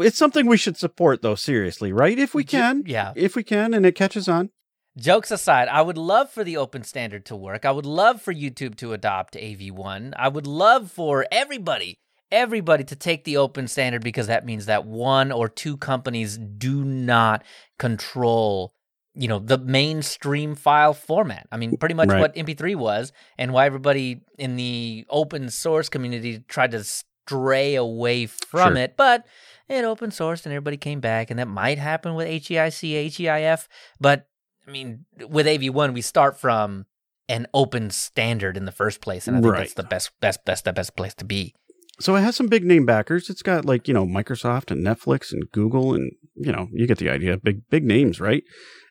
[0.00, 1.34] it's something we should support, though.
[1.36, 2.18] Seriously, right?
[2.18, 3.12] If we can, yeah.
[3.14, 4.50] if we can, and it catches on.
[4.98, 7.64] Jokes aside, I would love for the open standard to work.
[7.64, 10.12] I would love for YouTube to adopt AV1.
[10.16, 11.98] I would love for everybody,
[12.30, 16.84] everybody to take the open standard because that means that one or two companies do
[16.84, 17.44] not
[17.78, 18.74] control,
[19.14, 21.46] you know, the mainstream file format.
[21.52, 22.20] I mean, pretty much Right.
[22.20, 28.26] what MP3 was and why everybody in the open source community tried to stray away
[28.26, 28.82] from Sure.
[28.82, 29.24] it, but
[29.68, 33.68] it open sourced and everybody came back and that might happen with HEIC, HEIF,
[34.00, 34.28] but
[34.66, 36.86] I mean, with AV1, we start from
[37.28, 40.64] an open standard in the first place, and I think that's the best, best, best,
[40.64, 41.54] the best place to be.
[41.98, 43.30] So it has some big name backers.
[43.30, 46.98] It's got like you know Microsoft and Netflix and Google and you know you get
[46.98, 47.36] the idea.
[47.36, 48.42] Big big names, right?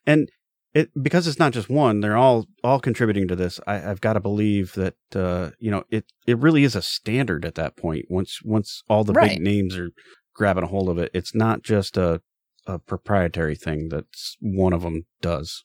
[0.05, 0.29] And
[0.73, 2.01] it because it's not just one.
[2.01, 3.59] They're all all contributing to this.
[3.67, 7.45] I, I've got to believe that uh, you know it it really is a standard
[7.45, 8.05] at that point.
[8.09, 9.31] Once once all the Right.
[9.31, 9.89] big names are
[10.33, 12.21] grabbing a hold of it, it's not just a
[12.67, 15.63] a proprietary thing that's one of them does.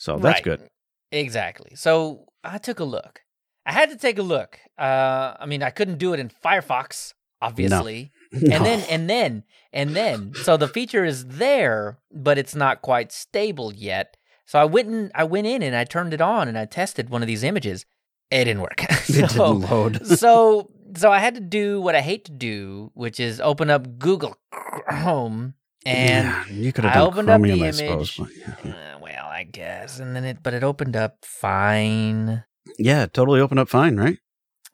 [0.00, 0.44] So that's Right.
[0.44, 0.68] good.
[1.10, 1.74] Exactly.
[1.74, 3.20] So I took a look.
[3.68, 4.58] I had to take a look.
[4.78, 8.12] Uh, I mean, I couldn't do it in Firefox, obviously.
[8.30, 10.34] And then, and then, and then.
[10.42, 14.18] So the feature is there, but it's not quite stable yet.
[14.44, 17.08] So I went and I went in and I turned it on and I tested
[17.08, 17.86] one of these images.
[18.30, 18.84] It didn't work.
[19.08, 20.06] it didn't load.
[20.18, 23.98] so so I had to do what I hate to do, which is open up
[23.98, 25.54] Google Chrome
[25.86, 28.16] and yeah, you could have I opened up the Chromium, I image.
[28.16, 28.30] suppose.
[28.64, 28.72] yeah.
[28.72, 32.44] uh, well, I guess, and then it but it opened up fine,
[32.78, 34.18] Yeah, totally opened up fine, right?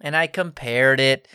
[0.01, 1.28] and I compared it.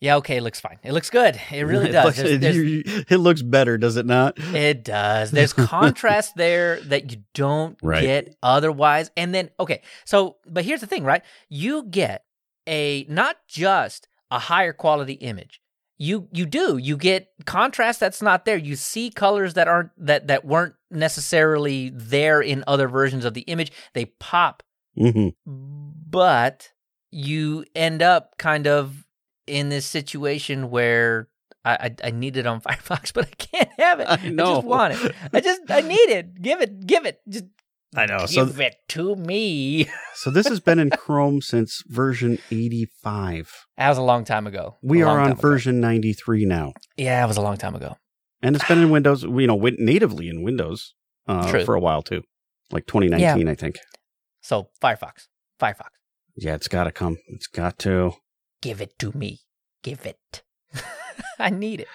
[0.00, 0.78] Yeah, okay, it looks fine.
[0.82, 1.40] It looks good.
[1.50, 2.04] It really does.
[2.04, 4.38] looks, There's- it, there's- it looks better, does it not?
[4.54, 5.30] It does.
[5.30, 8.02] There's contrast there that you don't Right.
[8.02, 9.10] get otherwise.
[9.16, 11.22] And then, okay, so, but here's the thing, right?
[11.48, 12.24] You get
[12.68, 15.60] a not just a higher quality image.
[15.98, 16.76] You you do.
[16.76, 18.58] You get contrast that's not there.
[18.58, 23.40] You see colors that aren't that that weren't necessarily there in other versions of the
[23.42, 23.72] image.
[23.94, 24.62] They pop,
[24.96, 25.28] hmm
[26.08, 26.70] but
[27.10, 29.04] you end up kind of
[29.46, 31.28] in this situation where
[31.64, 34.06] I, I, I need it on Firefox, but I can't have it.
[34.08, 34.56] I know.
[34.56, 35.14] just want it.
[35.32, 36.40] I just I need it.
[36.40, 36.86] Give it.
[36.86, 37.20] Give it.
[37.28, 37.46] Just
[37.94, 38.26] I know.
[38.26, 39.88] So Give it to me.
[40.14, 43.66] so this has been in Chrome since version 85.
[43.76, 44.76] That was a long time ago.
[44.82, 46.72] We A are on version 93 now.
[46.96, 47.96] Yeah, it was a long time ago.
[48.42, 50.94] And it's been in Windows, you know, natively in Windows
[51.26, 52.22] uh, for a while too.
[52.70, 53.76] Like 2019, I think.
[54.46, 55.26] So Firefox,
[55.60, 55.90] Firefox,
[56.36, 57.18] Yeah, it's got to come.
[57.26, 58.12] It's got to.
[58.62, 59.40] give it to me.
[59.82, 60.44] Give it.
[61.40, 61.88] I need it.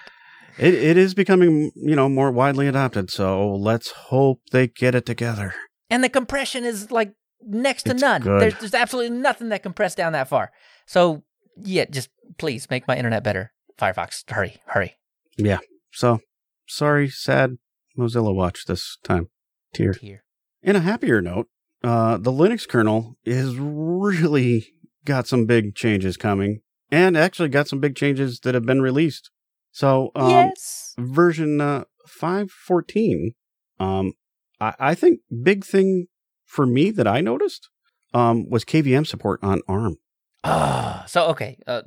[0.58, 3.10] It it is becoming, you know, more widely adopted.
[3.10, 5.54] So let's hope they get it together.
[5.88, 8.22] And the compression is like next to It's none.
[8.22, 10.52] There's, there's absolutely nothing that compressed down that far.
[10.86, 11.22] So
[11.56, 13.52] yeah, just please make my internet better.
[13.80, 14.96] Firefox, hurry, hurry.
[15.38, 15.60] Yeah.
[15.90, 16.20] So
[16.66, 17.56] sorry, sad
[17.98, 19.30] Mozilla Watch this time.
[19.72, 19.94] Tear.
[19.98, 20.22] Here.
[20.62, 21.48] In a happier note,
[21.82, 24.74] uh, the Linux kernel is really
[25.04, 26.60] got some big changes coming,
[26.90, 29.30] and actually got some big changes that have been released.
[29.72, 30.94] So, um, yes.
[30.98, 33.32] version uh, five fourteen,
[33.80, 34.12] um,
[34.60, 36.06] I, I think big thing
[36.44, 37.68] for me that I noticed
[38.14, 39.96] um, was KVM support on ARM.
[40.44, 41.82] Ah, so okay, uh,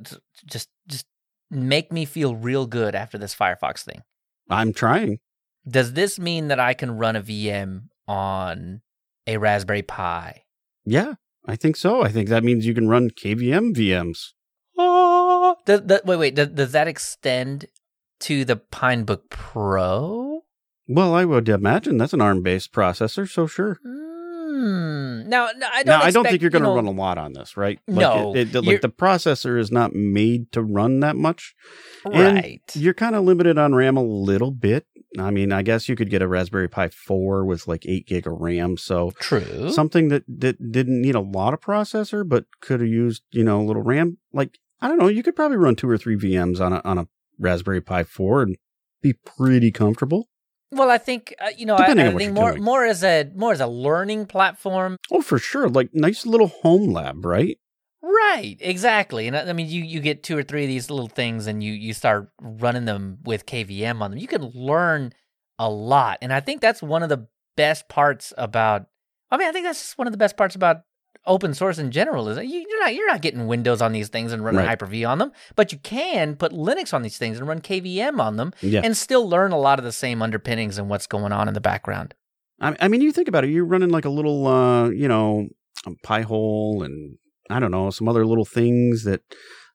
[0.46, 1.06] just just
[1.50, 4.02] make me feel real good after this Firefox thing.
[4.50, 5.18] I'm trying.
[5.68, 8.82] Does this mean that I can run a VM on
[9.26, 10.44] a Raspberry Pi?
[10.84, 11.14] Yeah,
[11.46, 12.02] I think so.
[12.02, 14.32] I think that means you can run KVM VMs.
[14.78, 15.62] Oh, ah.
[15.64, 16.34] does, does, wait, wait.
[16.34, 17.66] Does, does that extend
[18.20, 20.44] to the Pinebook Pro?
[20.88, 23.78] Well, I would imagine that's an ARM based processor, so sure.
[23.82, 24.05] Hmm.
[24.56, 25.28] Hmm.
[25.28, 25.98] Now, no, I don't.
[25.98, 27.78] now, I don't think you're going to you know- run a lot on this, right?
[27.86, 31.54] No, it, it- like the processor is not made to run that much.
[32.06, 32.62] And right.
[32.74, 34.86] You're kind of limited on RAM a little bit.
[35.18, 38.26] I mean, I guess you could get a Raspberry Pi 4 with like 8 gig
[38.26, 38.76] of RAM.
[38.78, 39.70] So True.
[39.70, 43.60] something that, that didn't need a lot of processor, but could have used, you know,
[43.60, 44.18] a little RAM.
[44.32, 46.98] Like, I don't know, you could probably run two or three VMs on a, on
[46.98, 48.56] a Raspberry Pi 4 and
[49.02, 50.28] be pretty comfortable.
[50.72, 51.74] Well, I think uh, you know.
[51.76, 52.62] I, Depending I what think more doing.
[52.62, 54.96] more as a more as a learning platform.
[55.10, 55.68] Oh, for sure.
[55.68, 57.58] Like, nice little home lab, right?
[58.02, 58.56] Right.
[58.60, 59.26] Exactly.
[59.26, 61.62] And I I mean, you you get two or three of these little things, and
[61.62, 64.18] you you start running them with KVM on them.
[64.18, 65.12] You can learn
[65.58, 68.86] a lot, and I think that's one of the best parts about.
[69.30, 70.82] I mean, I think that's just one of the best parts about
[71.26, 74.32] open source in general is you, you're not you're not getting Windows on these things
[74.32, 74.68] and running Right.
[74.68, 78.36] Hyper-V on them, but you can put Linux on these things and run KVM on
[78.36, 78.80] them, Yeah.
[78.84, 81.60] and still learn a lot of the same underpinnings and what's going on in the
[81.60, 82.14] background.
[82.58, 83.50] I, mean, you think about it.
[83.50, 85.48] You're running like a little, uh, you know,
[85.86, 87.18] a Pi hole and
[87.50, 89.20] I don't know some other little things that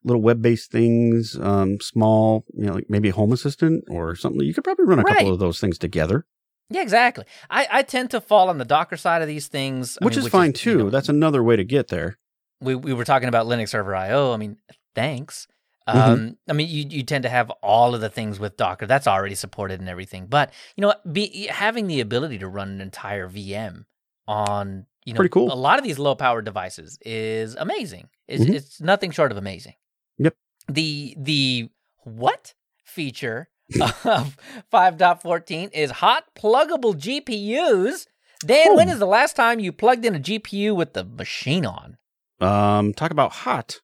[0.04, 4.41] little web-based things, um, small, you know, like maybe a Home Assistant or something.
[4.41, 5.18] You could probably run a Right.
[5.18, 6.26] couple of those things together,
[6.72, 7.26] Yeah, exactly.
[7.49, 10.26] I, I tend to fall on the Docker side of these things, I which mean,
[10.26, 10.78] is fine you too.
[10.78, 12.17] know, That's another way to get there.
[12.61, 14.34] we we were talking about Linux Server IO.
[14.34, 14.57] I mean,
[14.95, 15.47] thanks.
[15.89, 15.95] Mhm.
[15.95, 19.07] Um, I mean, you you tend to have all of the things with Docker that's
[19.07, 20.28] already supported and everything.
[20.28, 23.86] But you know, be having the ability to run an entire VM
[24.28, 25.51] on you know Pretty cool.
[25.51, 28.09] a lot of these low powered devices is amazing.
[28.28, 28.53] It's, Mhm.
[28.53, 29.74] it's nothing short of amazing.
[30.19, 30.36] Yep.
[30.67, 31.69] The the
[32.03, 32.53] what
[32.86, 33.49] feature
[33.80, 34.38] of
[34.74, 38.07] 5.14 is hot pluggable GPUs.
[38.45, 38.93] Dan, when Oh.
[38.93, 41.97] is the last time you plugged in a GPU with the machine on?
[42.39, 43.80] Um, talk about hot.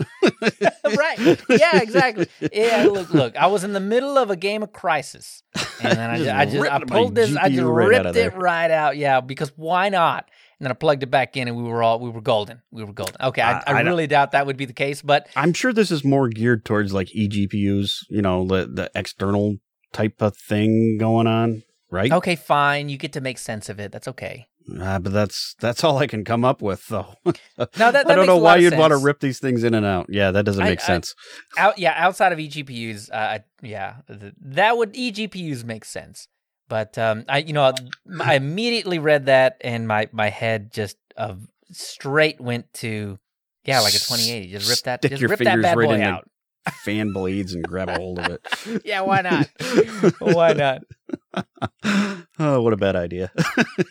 [0.96, 1.18] right.
[1.48, 2.26] Yeah, exactly.
[2.52, 3.36] Yeah, look, look.
[3.36, 5.42] I was in the middle of a game of Crysis,
[5.82, 8.16] and then I Just I, just I ripped pulled this, I just GPU right ripped
[8.16, 8.96] it right out.
[8.96, 10.28] Yeah, because why not?
[10.62, 12.62] And then I plugged it back in, and we were all we were golden.
[12.70, 13.16] We were golden.
[13.20, 15.72] Okay, I, I- I, I really doubt that would be the case, but I'm sure
[15.72, 19.56] this is more geared towards like eGPUs, you know, the the external
[19.92, 22.12] type of thing going on, right?
[22.12, 22.88] okay, fine.
[22.88, 23.90] You get to make sense of it.
[23.90, 24.46] That's okay.
[24.80, 27.16] Uh, but that's that's all I can come up with, though.
[27.58, 29.84] No, that, that I don't know why you'd want to rip these things in and
[29.84, 30.06] out.
[30.08, 31.14] Yeah, that doesn't make I- sense.
[31.58, 36.28] out yeah outside of eGPUs uh, I- yeah th- that would eGPUs make sense
[36.72, 37.70] but um I you know
[38.18, 41.34] I immediately read that and my my head just uh,
[41.70, 43.18] straight went to
[43.66, 45.86] yeah like a 2080 just rip that Stick just your rip that fingers bad right
[45.86, 46.30] boy out.
[46.84, 48.82] Fan blades and grab a hold of it.
[48.86, 49.50] yeah why not?
[50.18, 50.82] Why not?
[52.38, 53.30] Oh, what a bad idea.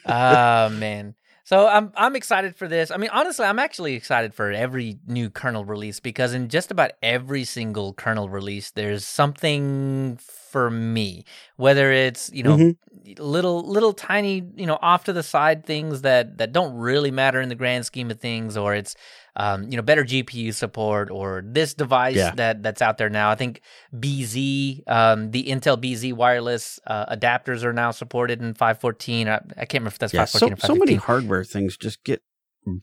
[0.08, 1.14] oh man
[1.52, 2.92] so I'm I'm excited for this.
[2.92, 6.92] I mean, honestly, I'm actually excited for every new kernel release because in just about
[7.04, 11.26] every single kernel release, there's something for me.
[11.58, 12.78] Whether it's you know Mhm.
[13.18, 17.42] little little tiny you know off to the side things that that don't really matter
[17.42, 18.96] in the grand scheme of things, or it's
[19.36, 22.36] um, you know better GPU support, or this device Yeah.
[22.36, 23.30] that that's out there now.
[23.32, 23.62] I think
[23.94, 29.28] BZ, um, the Intel BZ wireless uh, adapters are now supported in 514.
[29.28, 32.22] I, I can't remember if that's yeah, 514 so, so many hardware things just get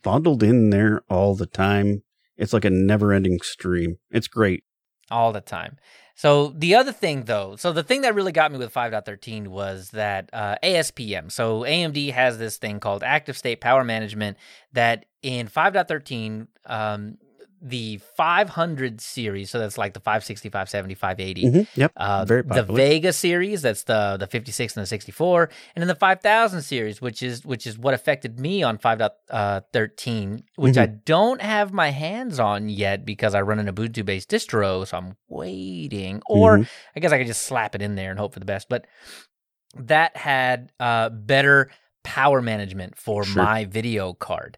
[0.03, 2.03] bundled in there all the time.
[2.37, 3.99] It's like a never ending stream.
[4.11, 4.65] It's great.
[5.11, 5.77] all the time.
[6.15, 9.91] So the other thing, though, so the thing that really got me with 5.13 was
[9.91, 11.31] that uh, ASPM.
[11.31, 14.37] So AMD has this thing called Active State Power Management
[14.73, 17.19] that in 5.13, um,
[17.61, 21.45] the 500 series, so that's like the 560, 570, 580.
[21.45, 21.81] Mm-hmm.
[21.81, 21.93] Yep.
[21.97, 22.63] Uh, Very the.
[22.63, 27.21] Vega series, that's the the 56 and the 64, and then the 5000 series, which
[27.21, 30.97] is which is what affected me on 5.13, which I Mm-hmm.
[31.05, 35.17] don't have my hands on yet because I run an Ubuntu based distro, so I'm
[35.29, 36.23] waiting.
[36.29, 36.69] Or Mhm.
[36.95, 38.69] I guess I could just slap it in there and hope for the best.
[38.69, 38.87] But
[39.77, 41.71] that had uh, better
[42.05, 43.43] power management for Sure.
[43.43, 44.57] my video card.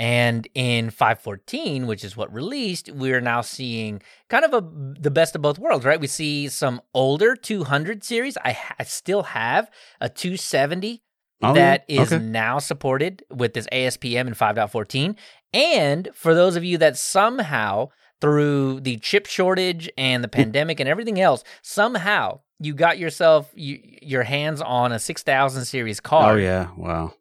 [0.00, 4.66] And in 514, which is what released, we're now seeing kind of a
[4.98, 6.00] the best of both worlds, right?
[6.00, 8.38] We see some older 200 series.
[8.42, 9.70] I, ha- I still have
[10.00, 11.02] a 270
[11.42, 12.22] Oh, that is Okay.
[12.24, 15.16] now supported with this ASPM in 5.14.
[15.52, 17.88] And for those of you that somehow,
[18.22, 23.80] through the chip shortage and the pandemic and everything else, somehow you got yourself you,
[24.02, 26.32] your hands on a 6000 series car.
[26.32, 26.68] Oh yeah.
[26.76, 27.12] Wow.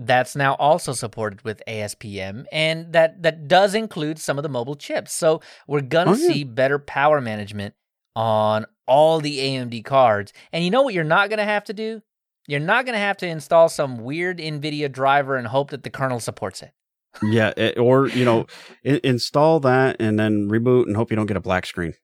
[0.00, 4.76] That's now also supported with ASPM and that that does include some of the mobile
[4.76, 5.12] chips.
[5.12, 6.32] So we're going to Oh, yeah.
[6.32, 7.74] see better power management
[8.14, 10.32] on all the AMD cards.
[10.52, 12.00] And you know what you're not going to have to do?
[12.46, 15.90] You're not going to have to install some weird Nvidia driver and hope that the
[15.90, 16.70] kernel supports it.
[17.22, 17.52] Yeah.
[17.56, 18.46] it- or you know,
[18.86, 21.94] I- install that and then reboot and hope you don't get a black screen.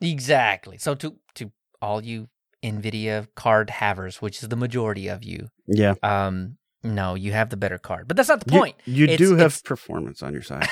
[0.00, 0.78] Exactly.
[0.78, 1.50] So to to
[1.82, 2.28] all you
[2.62, 5.94] Nvidia card havers, which is the majority of you, Yeah.
[6.02, 8.08] um no, you have the better card.
[8.08, 8.76] But that's not the point.
[8.84, 10.68] You, It's- do have performance on your side.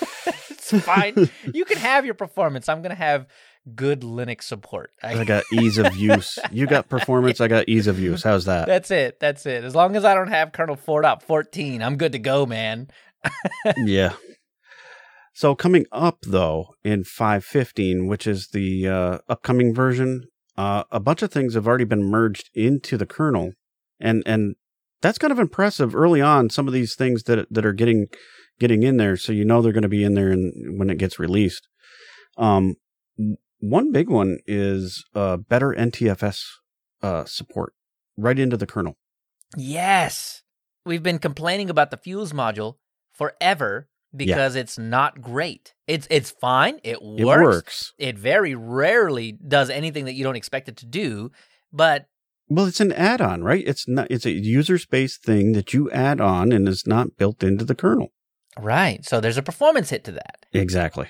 [0.50, 1.30] it's fine.
[1.52, 2.68] you can have your performance.
[2.68, 3.26] I'm gonna have
[3.74, 4.90] good Linux support.
[5.02, 6.38] I got ease of use.
[6.52, 7.40] You got performance.
[7.40, 8.22] I got ease of use.
[8.22, 8.66] How's that?
[8.66, 9.18] That's it.
[9.18, 9.64] That's it.
[9.64, 12.88] As long as I don't have kernel 4.14, I'm good to go, man.
[13.76, 14.12] yeah.
[15.34, 20.24] So coming up though in 515, which is the uh, upcoming version,
[20.56, 23.52] uh, a bunch of things have already been merged into the kernel,
[24.00, 24.54] and and
[25.02, 26.50] that's kind of impressive early on.
[26.50, 28.06] Some of these things that that are getting
[28.58, 30.98] getting in there, so you know they're going to be in there and when it
[30.98, 31.68] gets released.
[32.36, 32.76] Um,
[33.60, 36.42] one big one is uh, better NTFS
[37.02, 37.72] uh, support
[38.16, 38.96] right into the kernel.
[39.56, 40.42] Yes.
[40.84, 42.74] We've been complaining about the Fuse module
[43.12, 45.74] forever because it's not great.
[45.86, 46.78] It's it's fine.
[46.84, 47.20] It works.
[47.20, 47.92] It works.
[47.98, 51.32] It very rarely does anything that you don't expect it to do,
[51.72, 52.06] but
[52.48, 53.64] Well, it's an add-on, right?
[53.66, 54.06] It's not.
[54.10, 57.74] It's a user space thing that you add on, and is not built into the
[57.74, 58.12] kernel.
[58.58, 59.04] right.
[59.04, 60.46] So there's a performance hit to that.
[60.52, 61.08] Exactly,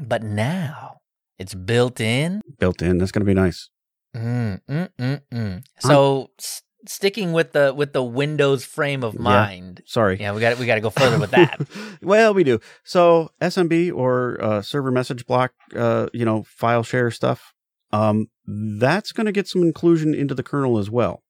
[0.00, 0.98] But now
[1.38, 2.40] it's built in.
[2.58, 2.98] built in.
[2.98, 3.68] That's going to be nice.
[4.14, 5.62] Mm, mm, mm, mm.
[5.80, 9.20] So s- sticking with the with the Windows frame of Yeah.
[9.20, 9.82] mind.
[9.86, 10.18] Sorry.
[10.20, 11.60] Yeah, we got we got to go further with that.
[12.02, 12.60] well, we do.
[12.84, 17.52] So SMB or uh, server message block, uh, you know, file share stuff.
[17.92, 21.22] Um, that's going to get some inclusion into the kernel as well.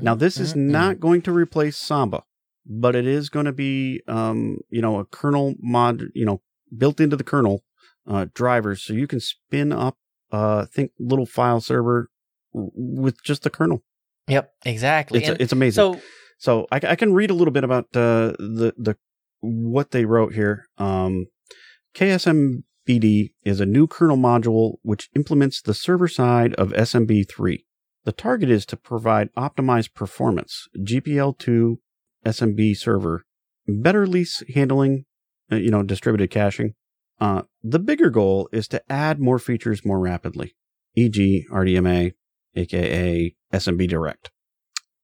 [0.00, 2.22] Now, this is Mm, mm, not going to replace Samba,
[2.66, 6.40] but it is going to be, um, you know, a kernel mod, you know,
[6.76, 7.62] built into the kernel
[8.06, 9.96] uh, drivers, so you can spin up,
[10.30, 12.10] uh, think little file server
[12.52, 13.82] with just the kernel.
[14.28, 15.20] Yep, exactly.
[15.20, 15.94] It's it's amazing.
[15.94, 16.00] so
[16.38, 18.96] So I, I can read a little bit about uh, the the
[19.40, 20.66] what they wrote here.
[20.78, 21.26] Um,
[22.88, 27.64] KSMBD is a new kernel module which implements the server side of SMB3.
[28.04, 31.76] The target is to provide optimized performance, GPL2
[32.24, 33.24] SMB server,
[33.66, 35.04] better lease handling,
[35.52, 36.74] uh, you know, distributed caching.
[37.20, 40.54] Uh, the bigger goal is to add more features more rapidly,
[40.94, 42.14] e.g., RDMA,
[42.56, 44.30] aka SMB Direct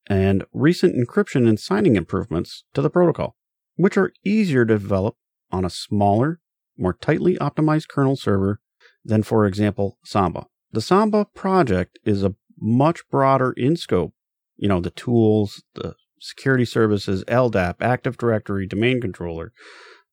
[0.07, 3.37] and recent encryption and signing improvements to the protocol,
[3.77, 5.17] which are easier to develop
[5.51, 6.41] on a smaller,
[6.77, 8.61] more tightly optimized kernel server
[9.05, 10.47] than, for example, Samba.
[10.73, 14.15] The Samba project is a much broader in scope.
[14.57, 19.53] You know, the tools, the security services, LDAP, Active Directory, domain controller,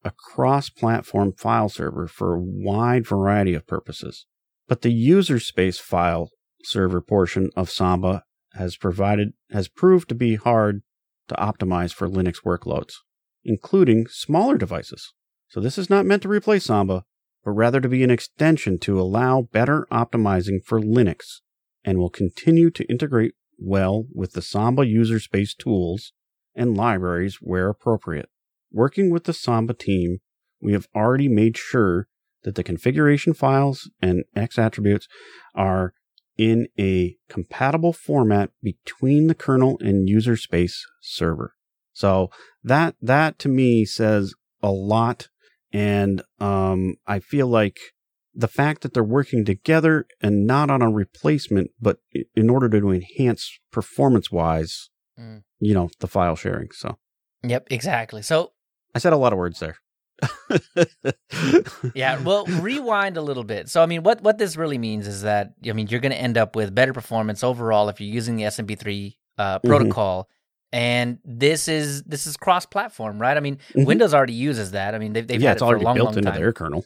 [0.03, 4.26] a cross platform file server for a wide variety of purposes.
[4.68, 6.30] But the user space file
[6.64, 10.82] server portion of Samba has provided has proved to be hard
[11.28, 12.93] to optimize for Linux workloads,
[13.43, 15.14] including smaller devices.
[15.52, 17.04] So this is not meant to replace Samba,
[17.43, 21.41] but rather to be an extension to allow better optimizing for Linux
[21.84, 26.14] and will continue to integrate well with the Samba user space tools
[26.56, 28.30] and libraries where appropriate.
[28.72, 30.20] Working with the Samba team,
[30.62, 32.08] we have already made sure
[32.43, 35.10] that the configuration files and X attributes
[35.54, 35.93] are
[36.38, 41.56] in a compatible format between the kernel and user space server.
[41.91, 42.32] So
[42.64, 44.34] that that to me says
[44.64, 45.28] a lot
[45.74, 47.80] and um I feel like
[48.34, 51.97] the fact that they're working together and not on a replacement, but
[52.36, 55.43] in order to enhance performance wise, Mm.
[55.59, 56.69] you know, the file sharing.
[56.72, 56.97] So
[57.43, 58.22] Yep, exactly.
[58.22, 58.53] So
[58.95, 59.78] I said a lot of words there.
[61.95, 63.69] yeah, well, rewind a little bit.
[63.69, 66.17] So, I mean, what what this really means is that I mean, you're going to
[66.22, 69.63] end up with better performance overall if you're using the SMB3 uh, Mhm.
[69.63, 70.28] protocol.
[70.74, 73.36] And this is this is cross-platform, right?
[73.36, 73.86] I mean, Mhm.
[73.86, 74.95] Windows already uses that.
[74.95, 76.32] I mean, they've, they've yeah, had it's it for already a long, built long into
[76.32, 76.39] time.
[76.39, 76.86] their kernel.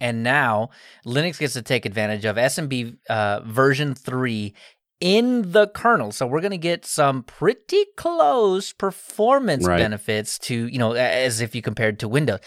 [0.00, 0.70] And now
[1.06, 4.52] Linux gets to take advantage of SMB uh, version 3
[5.00, 6.12] in the kernel.
[6.12, 9.78] So we're going to get some pretty close performance Right.
[9.78, 12.40] benefits to, you know, as if you compared to Windows.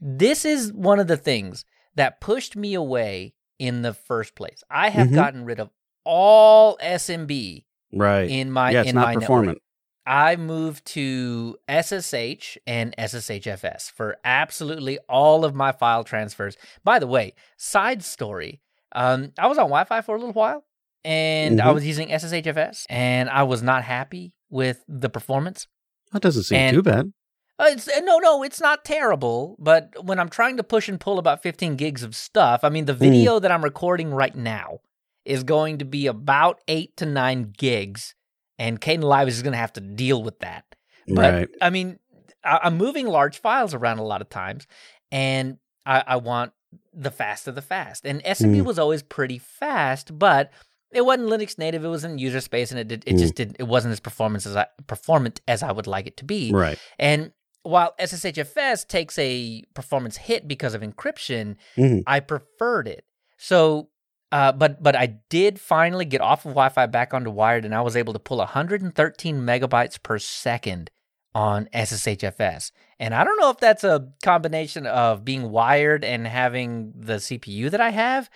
[0.00, 1.64] This is one of the things
[1.94, 4.62] that pushed me away in the first place.
[4.70, 5.14] I have Mhm.
[5.14, 5.70] gotten rid of
[6.04, 8.28] all SMB Right.
[8.28, 9.58] in my yeah, it's in not my network.
[10.06, 16.56] I moved to SSH and SSHFS for absolutely all of my file transfers.
[16.82, 18.60] By the way, side story,
[18.94, 20.64] um, I was on Wi Fi for a little while
[21.04, 21.74] and I Mhm.
[21.74, 25.66] was using SSHFS and I was not happy with the performance.
[26.12, 27.12] That doesn't seem And- too bad.
[27.58, 29.56] Uh, It's, uh, no, no, it's not terrible.
[29.60, 32.86] But when I'm trying to push and pull about 15 gigs of stuff, I mean,
[32.86, 34.80] the video that I'm recording right now
[35.24, 38.14] is going to be about eight to nine gigs,
[38.62, 40.64] and Kdenlive is going to have to deal with that.
[41.08, 41.48] But right.
[41.60, 41.98] I mean,
[42.44, 44.66] I, I'm moving large files around a lot of times,
[45.10, 46.52] and I, I want
[46.94, 48.06] the fast of the fast.
[48.06, 48.64] And SMB Mm.
[48.64, 50.50] was always pretty fast, but
[50.92, 51.84] it wasn't Linux native.
[51.84, 53.18] It was in user space, and it did, it Mm.
[53.18, 53.56] just didn't.
[53.58, 56.52] It wasn't as performance as I, performant as I would like it to be.
[56.52, 56.78] Right.
[56.98, 57.32] And
[57.64, 62.02] while SSHFS takes a performance hit because of encryption, Mhm.
[62.06, 63.04] I preferred it.
[63.38, 63.88] So,
[64.32, 67.82] uh, but but I did finally get off of Wi-Fi back onto wired, and I
[67.82, 70.90] was able to pull 113 megabytes per second
[71.34, 72.72] on SSHFS.
[72.98, 77.70] And I don't know if that's a combination of being wired and having the CPU
[77.70, 78.28] that I have.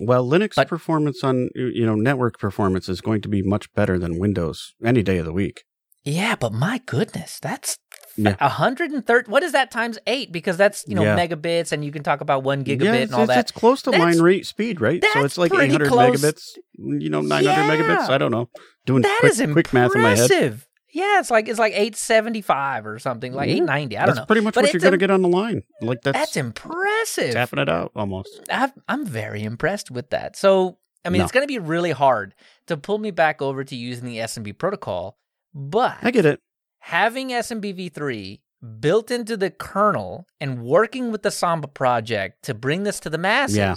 [0.00, 3.98] Well, Linux But- performance on you know network performance is going to be much better
[3.98, 5.64] than Windows any day of the week.
[6.04, 7.78] Yeah, but my goodness, that's
[8.16, 8.36] Yeah.
[8.40, 9.30] a hundred and thirty.
[9.30, 10.30] What is that times eight?
[10.32, 11.16] Because that's you know Yeah.
[11.18, 13.38] megabits, and you can talk about one gigabit yeah, and all that.
[13.38, 15.02] it's close to That's- line rate speed, right?
[15.12, 16.20] So it's like 800 close.
[16.22, 18.08] megabits, you know, 900 megabits.
[18.08, 18.48] I don't know.
[18.86, 19.52] Doing That quick, is impressive.
[19.54, 20.60] quick math in my head.
[20.92, 23.96] Yeah, it's like it's like eight seventy five or something, like Yeah, eight ninety.
[23.98, 24.14] I don't know.
[24.14, 24.26] That's know.
[24.26, 25.64] pretty much But what you're going to get on the line.
[25.80, 27.32] Like that's, That's impressive.
[27.32, 28.40] tapping it out almost.
[28.48, 30.36] I've, I'm very impressed with that.
[30.36, 31.24] So I mean, No.
[31.24, 32.34] it's going to be really hard
[32.68, 35.18] to pull me back over to using the SMB protocol,
[35.52, 36.40] but I get it.
[36.84, 38.40] Having SMBv3
[38.78, 43.16] built into the kernel and working with the Samba project to bring this to the
[43.16, 43.56] masses.
[43.56, 43.74] Yeah.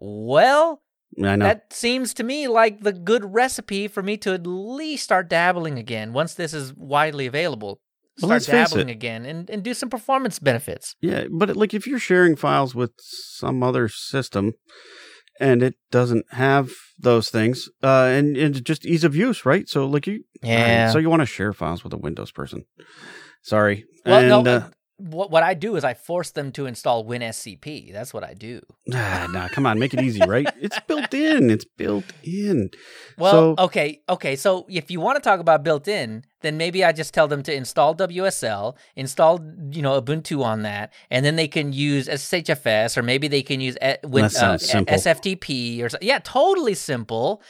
[0.00, 0.82] Well,
[1.22, 1.44] I know.
[1.44, 5.78] that seems to me like the good recipe for me to at least start dabbling
[5.78, 7.80] again once this is widely available.
[8.20, 10.96] Well, Start let's dabbling again and, and do some performance benefits.
[11.00, 14.54] yeah, but like if you're sharing files with some other system
[15.40, 19.68] and it doesn't have those things, uh, and, and just ease of use, right?
[19.68, 20.90] So like you, Yeah.
[20.90, 22.64] So you want to share files with a Windows person?
[23.42, 23.84] Sorry.
[24.04, 24.68] well, and, no, uh,
[24.98, 27.90] what, what I do is I force them to install WinSCP.
[27.92, 28.60] That's what I do.
[28.92, 30.46] Ah, nah, come on, make it easy, right?
[30.60, 31.48] It's built in.
[31.50, 32.68] It's built in.
[33.16, 34.36] Well, So- okay, okay.
[34.36, 37.54] So if you want to talk about built-in, then maybe I just tell them to
[37.54, 43.02] install WSL, install you know Ubuntu on that, and then they can use SSHFS, or
[43.02, 44.56] maybe they can use with uh.
[44.56, 45.98] SFTP or so.
[46.00, 47.42] Yeah, totally simple.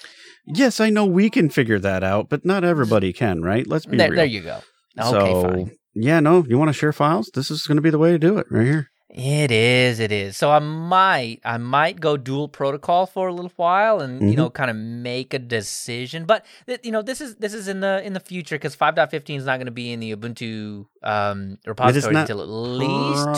[0.47, 3.66] Yes, I know we can figure that out, but not everybody can, right?
[3.66, 4.16] Let's be There, real.
[4.16, 4.61] there you go.
[4.99, 5.70] Okay, so, fine.
[5.95, 7.30] yeah, no, you want to share files?
[7.34, 8.89] This is going to be the way to do it, right here.
[9.12, 10.36] It is, it is.
[10.36, 14.36] So I might, I might go dual protocol for a little while, and you Mhm.
[14.36, 16.26] know, kind of make a decision.
[16.26, 19.36] But th- you know, this is this is in the in the future because 5.15
[19.38, 23.28] is not going to be in the Ubuntu um, repository until at least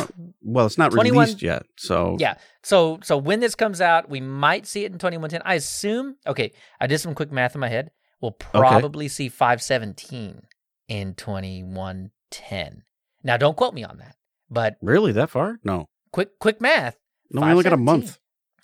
[0.43, 2.35] well, it's not 21 released yet, so Yeah.
[2.63, 5.41] So so when this comes out, we might see it in 2110.
[5.47, 6.17] I assume.
[6.27, 7.93] Okay, I did some quick math in my head.
[8.21, 10.43] We'll probably see 517
[10.89, 12.83] in 2110.
[13.25, 14.17] Now, don't quote me on that,
[14.53, 15.59] but really that far?
[15.65, 16.97] No, quick quick math.
[17.31, 18.19] no, we only got a month.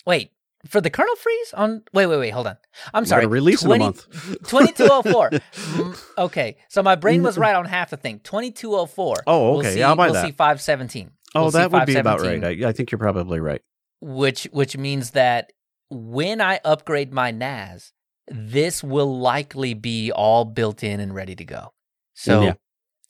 [0.05, 0.31] Wait
[0.67, 1.83] for the kernel freeze on.
[1.93, 2.29] Wait wait wait.
[2.31, 2.57] Hold on.
[2.93, 3.25] I'm sorry.
[3.25, 4.05] release in a month.
[4.47, 5.29] 2204.
[5.69, 8.19] Mm, okay, so my brain was right on half the thing.
[8.23, 9.15] 2204.
[9.27, 9.73] Oh, We'll okay.
[9.73, 10.25] see, Yeah, I'll buy we'll that.
[10.25, 11.11] see 517.
[11.35, 12.43] Oh, We'll that would be about right.
[12.43, 13.61] I, I think you're probably right.
[14.01, 15.51] which which means that
[15.89, 17.93] when I upgrade my NAS,
[18.27, 21.73] this will likely be all built in and ready to go.
[22.15, 22.53] So Yeah.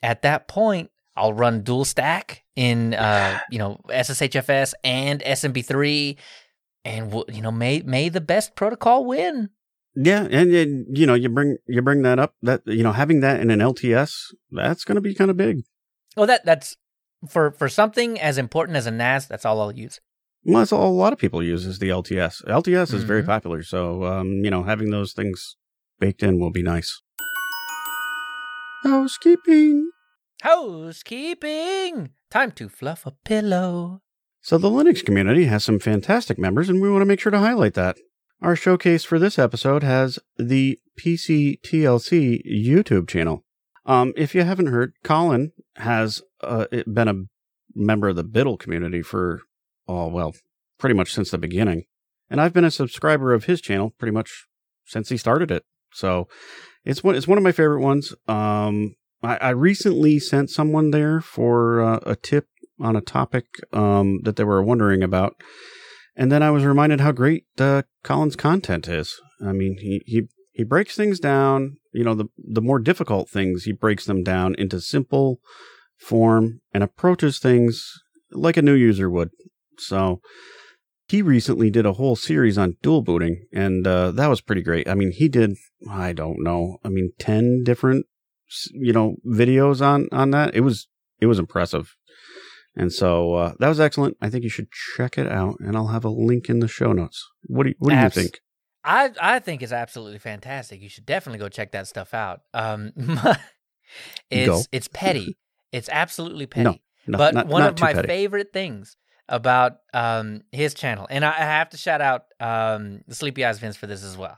[0.04, 6.18] at that point, I'll run dual stack in uh, you know SSHFS and SMB3,
[6.84, 9.49] and you know may may the best protocol win.
[9.95, 12.36] Yeah, and, and you know, you bring you bring that up.
[12.43, 14.12] That you know, having that in an LTS,
[14.51, 15.62] that's going to be kind of big.
[16.16, 16.76] Well, that that's
[17.28, 19.26] for for something as important as a NAS.
[19.26, 19.99] That's all I'll use.
[20.45, 22.43] Well, that's all a lot of people use is the LTS.
[22.47, 23.28] LTS is very Mhm.
[23.28, 25.57] popular, so um, you know having those things
[25.99, 27.01] baked in will be nice.
[28.84, 29.89] Housekeeping.
[30.41, 32.12] Housekeeping.
[32.30, 34.02] Time to fluff a pillow.
[34.42, 37.40] So the Linux community has some fantastic members, and we want to make sure to
[37.40, 37.98] highlight that.
[38.40, 43.44] Our showcase for this episode has the PCTLC YouTube channel.
[43.86, 47.24] Um, if you haven't heard, Colin has uh, been a
[47.76, 49.42] member of the Biddle community for,
[49.88, 50.36] oh, well,
[50.78, 51.86] pretty much since the beginning.
[52.30, 54.46] And I've been a subscriber of his channel pretty much
[54.86, 55.64] since he started it.
[55.92, 56.28] So
[56.86, 58.14] it's one, it's one of my favorite ones.
[58.28, 62.47] Um, I, I recently sent someone there for uh, a tip
[62.80, 65.36] on a topic um, that they were wondering about.
[66.15, 69.20] And then I was reminded how great uh, Colin's content is.
[69.45, 73.63] I mean, he, he, he breaks things down, you know, the, the more difficult things,
[73.63, 75.39] he breaks them down into simple
[75.97, 78.01] form and approaches things
[78.32, 79.32] like a new user would.
[79.78, 80.22] So
[81.07, 84.88] he recently did a whole series on dual booting, and uh, that was pretty great.
[84.88, 85.55] I mean, he did,
[85.89, 88.05] I don't know, I mean, 10 different,
[88.74, 90.56] you know, videos on, on that.
[90.56, 90.88] It was,
[91.20, 91.95] it was impressive.
[92.76, 94.16] And so uh, that was excellent.
[94.22, 96.93] I think you should check it out, and I'll have a link in the show
[96.93, 97.28] notes.
[97.47, 98.39] What do you, what do Abs- you think?
[98.84, 100.82] I I think it's absolutely fantastic.
[100.82, 102.41] You should definitely go check that stuff out.
[102.54, 102.91] Um,
[104.30, 104.62] it's Go.
[104.72, 105.38] it's petty.
[105.72, 106.82] It's absolutely petty.
[107.08, 108.08] No, but not- one not of my petty.
[108.08, 108.95] favorite things
[109.28, 113.76] about um his channel, and I I have to shout out um Sleepy Eyes Vince
[113.76, 114.38] for this as well.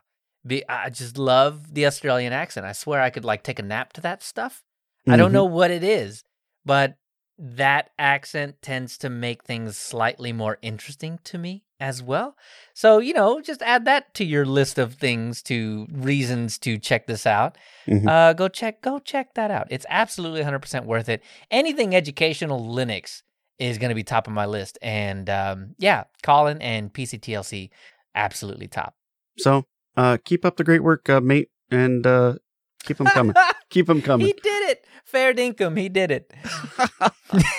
[0.69, 2.65] I just love the Australian accent.
[2.65, 4.63] I swear I could like take a nap to that stuff.
[5.07, 5.33] I don't Mhm.
[5.35, 6.23] know what it is,
[6.65, 6.95] but
[7.37, 12.37] that accent tends to make things slightly more interesting to me as well.
[12.75, 17.07] So, you know, just add that to your list of things to reasons to check
[17.07, 17.57] this out.
[17.87, 18.07] Mhm.
[18.07, 19.67] Uh, go check go check that out.
[19.71, 21.23] It's absolutely 100% worth it.
[21.49, 23.23] Anything educational Linux
[23.57, 27.71] is going to be top of my list and um, yeah, Colin and PCTLC
[28.13, 28.95] absolutely top.
[29.39, 29.65] So
[29.97, 32.35] uh, keep up the great work, uh, mate, and uh,
[32.83, 33.35] keep them coming.
[33.69, 34.27] keep them coming.
[34.27, 34.85] he did it.
[35.05, 36.31] Fair dinkum, he did it.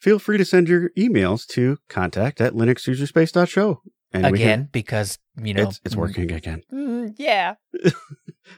[0.00, 3.82] Feel free to send your emails to contact at linuxuserspace.show.
[4.12, 6.62] And we can, Again because, you know, it's, it's working again.
[6.72, 7.54] Mm, yeah.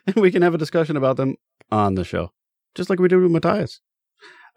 [0.06, 1.36] and we can have a discussion about them
[1.70, 2.32] on the show,
[2.74, 3.80] just like we did with Matthias.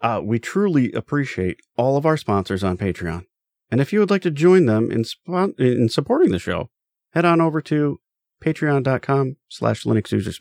[0.00, 3.24] Uh, we truly appreciate all of our sponsors on Patreon.
[3.70, 6.70] And if you would like to join them in, spon- in supporting the show,
[7.14, 8.00] head on over to
[8.44, 10.32] patreon.com slash Linux user.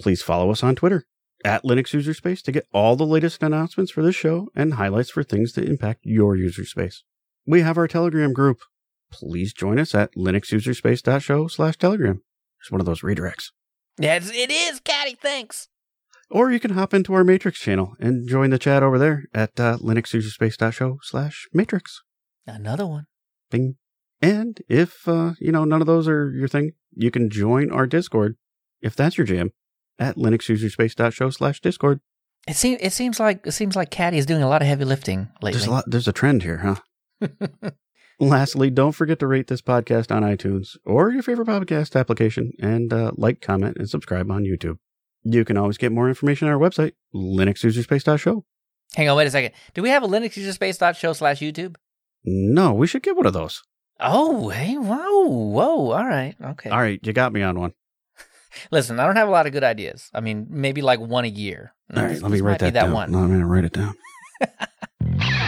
[0.00, 1.06] Please follow us on Twitter
[1.44, 5.22] at Linux user to get all the latest announcements for this show and highlights for
[5.22, 7.04] things that impact your user space.
[7.46, 8.58] We have our Telegram group.
[9.12, 12.22] Please join us at linuxuserspace.show slash telegram.
[12.60, 13.50] It's one of those redirects.
[13.98, 15.14] Yes, it is, Caddy.
[15.14, 15.68] Thanks.
[16.30, 19.58] Or you can hop into our Matrix channel and join the chat over there at
[19.58, 22.02] uh, linuxuserspace.show slash matrix.
[22.46, 23.06] Another one.
[23.50, 23.76] Bing.
[24.22, 27.86] And if, uh, you know, none of those are your thing, you can join our
[27.86, 28.36] Discord,
[28.82, 29.52] if that's your jam,
[29.98, 32.00] at linuxuserspace.show slash discord.
[32.48, 34.86] It seems it seems like it seems like Caddy is doing a lot of heavy
[34.86, 35.58] lifting lately.
[35.58, 36.80] There's a lot, there's a trend here,
[37.20, 37.70] huh?
[38.20, 42.92] Lastly, don't forget to rate this podcast on iTunes or your favorite podcast application and
[42.92, 44.76] uh, like, comment, and subscribe on YouTube.
[45.22, 48.44] You can always get more information on our website, linuxuserspace.show.
[48.94, 49.52] Hang on, wait a second.
[49.74, 51.76] Do we have a Linux user space.show slash YouTube?
[52.24, 53.62] No, we should get one of those.
[54.02, 56.70] Oh, hey, whoa, whoa, all right, okay.
[56.70, 57.74] All right, you got me on one.
[58.70, 60.10] Listen, I don't have a lot of good ideas.
[60.14, 61.74] I mean, maybe like one a year.
[61.94, 62.92] All right, This- let me write be that, down.
[62.92, 63.12] one.
[63.12, 63.94] No, I'm going to write it down.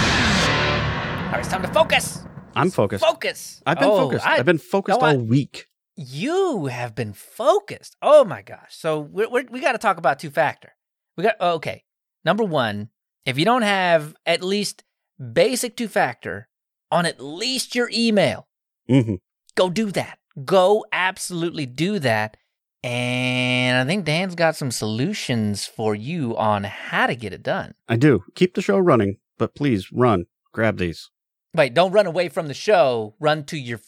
[0.00, 2.24] All right, it's time to focus.
[2.56, 3.04] I'm focused.
[3.04, 3.62] Focus.
[3.64, 4.26] I've been Oh, focused.
[4.26, 5.66] I- I've been focused no, I- all week.
[5.96, 7.96] You have been focused.
[8.02, 8.70] Oh my gosh.
[8.74, 10.72] So we're, we're, we got to talk about two factor.
[11.16, 11.84] We got oh, okay.
[12.24, 12.88] Number one,
[13.24, 14.84] if you don't have at least
[15.32, 16.48] basic two factor
[16.90, 18.48] on at least your email,
[18.88, 19.16] hmm
[19.56, 20.18] go do that.
[20.44, 22.36] Go absolutely do that.
[22.82, 27.74] And I think Dan's got some solutions for you on how to get it done.
[27.88, 28.24] I do.
[28.34, 30.26] Keep the show running, but please run.
[30.52, 31.10] Grab these.
[31.54, 33.14] Wait, don't run away from the show.
[33.20, 33.80] Run to your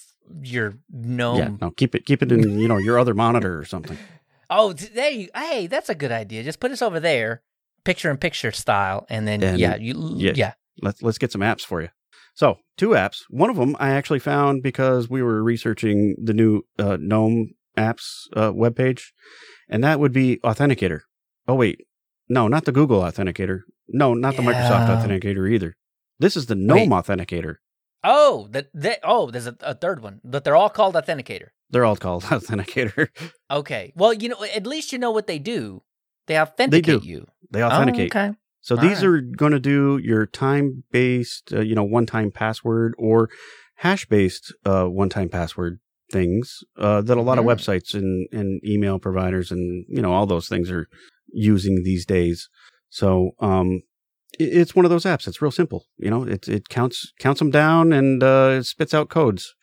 [0.43, 1.39] your gnome.
[1.39, 2.05] Yeah, no, keep it.
[2.05, 2.59] Keep it in.
[2.59, 3.99] You know, your other monitor or something.
[4.55, 5.29] Oh, th- there you.
[5.35, 6.43] Hey, that's a good idea.
[6.43, 7.41] Just put us over there,
[7.85, 10.33] picture in picture style, and then And- yeah, you yeah.
[10.35, 10.53] yeah.
[10.81, 11.89] Let's let's get some apps for you.
[12.35, 13.19] So, two apps.
[13.29, 18.23] One of them I actually found because we were researching the new uh, GNOME apps
[18.35, 19.03] uh, webpage,
[19.69, 21.01] and that would be Authenticator.
[21.47, 21.81] Oh wait,
[22.29, 23.61] no, not the Google Authenticator.
[23.89, 25.75] No, not the Microsoft Authenticator either.
[26.19, 27.57] This is the GNOME Authenticator.
[28.05, 31.49] Oh, that that oh, there's a, a third one, but they're all called Authenticator.
[31.71, 33.09] They're all called Authenticator.
[33.51, 33.93] Okay.
[33.95, 35.83] Well, you know, at least you know what they do.
[36.27, 37.07] They authenticate do.
[37.09, 37.27] you.
[37.53, 38.15] They Oh, authenticate.
[38.15, 38.35] okay.
[38.61, 39.09] So All these right.
[39.09, 43.29] are going to do your time based, uh, you know, one time password or
[43.77, 45.81] hash based uh, one time password
[46.11, 47.49] things uh, that a lot of Mhm.
[47.57, 50.87] websites and, and email providers and, you know, all those things are
[51.33, 52.49] using these days.
[52.91, 53.83] So um,
[54.39, 55.27] it, it's one of those apps.
[55.27, 55.87] It's real simple.
[55.97, 59.55] You know, it, it counts counts them down and uh, it spits out codes.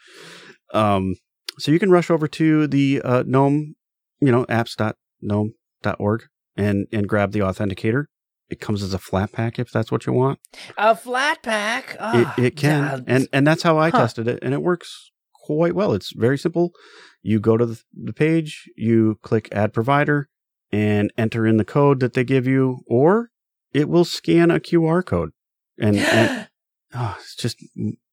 [0.73, 1.15] Um,
[1.57, 3.75] so you can rush over to the uh, GNOME,
[4.21, 6.23] you know, apps.gnome.org
[6.55, 8.05] and, and grab the authenticator.
[8.49, 10.39] It comes as a Flatpak if that's what you want.
[10.77, 11.97] A Flatpak.
[11.99, 13.99] Ah, it, it can, yeah, and and that's how I Huh.
[13.99, 15.93] tested it, and it works quite well.
[15.93, 16.71] It's very simple.
[17.21, 20.29] You go to the, the page, you click Add Provider,
[20.71, 23.29] and enter in the code that they give you, or
[23.73, 25.31] it will scan a QR code,
[25.79, 26.47] and, and
[26.95, 27.63] oh, it's just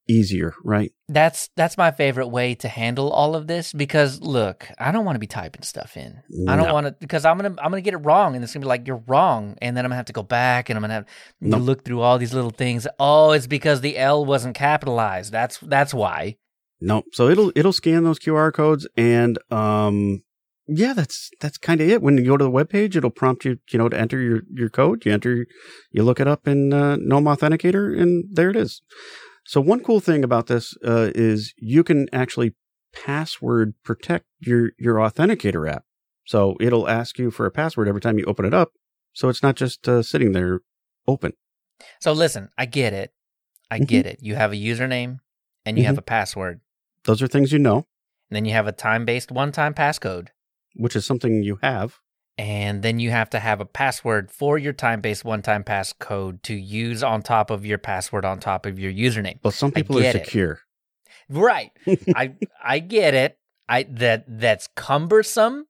[0.09, 0.93] easier, right?
[1.09, 5.15] that's that's my favorite way to handle all of this because look, I don't want
[5.15, 6.21] to be typing stuff in.
[6.49, 8.65] I don't want to because I'm gonna I'm gonna get it wrong and it's gonna
[8.65, 10.95] be like you're wrong and then I'm gonna have to go back and I'm gonna
[10.95, 11.07] have
[11.43, 12.89] to look through all these little things.
[12.99, 15.31] Oh, it's because the L wasn't capitalized.
[15.31, 16.39] That's that's why.
[16.81, 20.23] No, so it'll it'll scan those QR codes, and um,
[20.67, 22.03] yeah, that's that's kind of it.
[22.03, 24.69] When you go to the webpage, it'll prompt you, you know, to enter your your
[24.69, 25.07] code.
[25.07, 25.47] You enter,
[25.91, 28.83] you look it up in uh, GNOME Authenticator, and there it is.
[29.47, 32.55] So one cool thing about this uh, is you can actually
[32.93, 35.85] password protect your your Authenticator app.
[36.25, 38.73] So it'll ask you for a password every time you open it up.
[39.13, 40.61] So it's not just uh, sitting there
[41.07, 41.33] open.
[42.01, 43.13] So listen, I get it.
[43.71, 43.87] I Mhm.
[43.87, 44.19] get it.
[44.21, 45.19] You have a username
[45.65, 45.87] and you Mhm.
[45.87, 46.61] have a password.
[47.05, 47.87] Those are things you know,
[48.29, 50.29] And then you have a time-based one-time passcode.
[50.75, 52.01] which is something you have.
[52.39, 57.03] And then you have to have a password for your time-based one-time passcode to use
[57.03, 59.39] on top of your password on top of your username.
[59.43, 60.25] But some people are get it.
[60.27, 60.61] secure.
[61.31, 61.71] Right.
[62.15, 63.39] I I get it.
[63.69, 65.67] I that that's cumbersome,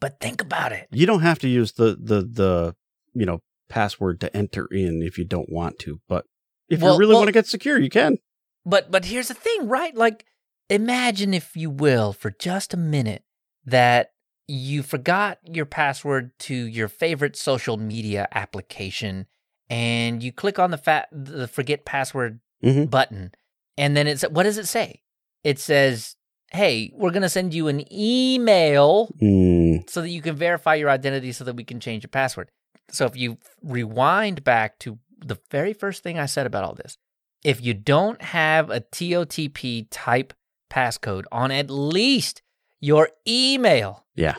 [0.00, 0.88] but think about it.
[0.90, 2.74] You don't have to use the the the
[3.14, 6.24] you know password to enter in if you don't want to, but
[6.70, 8.16] if Well- you really well- want to get secure, you can.
[8.64, 9.94] But but here's the thing, right?
[9.94, 10.24] Like
[10.70, 13.24] imagine if you will for just a minute
[13.66, 14.12] that
[14.48, 19.26] you forgot your password to your favorite social media application
[19.70, 22.90] and you click on the fat the forget password Mhm.
[22.90, 23.32] button
[23.78, 25.02] and then it's what does it say?
[25.44, 26.16] It says,
[26.52, 30.90] "Hey, we're going to send you an email Mm, so that you can verify your
[30.90, 32.50] identity so that we can change your password.
[32.90, 36.98] So if you rewind back to the very first thing I said about all this,
[37.42, 40.34] if you don't have a TOTP type
[40.70, 42.42] passcode on at least
[42.80, 44.34] your email, Yeah.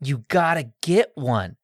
[0.00, 1.56] you got to get one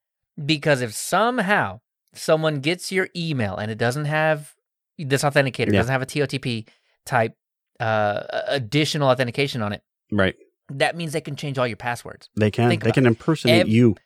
[0.43, 1.81] because if somehow
[2.15, 4.55] someone gets your email and it doesn't have
[4.99, 5.79] this authenticator, Yeah.
[5.81, 6.69] doesn't have a TOTP
[7.05, 7.37] type
[7.81, 9.83] uh, additional authentication on it,
[10.13, 10.37] right.
[10.69, 12.69] that means they can change all your passwords They can.
[12.69, 13.97] Think They can impersonate Ev- you.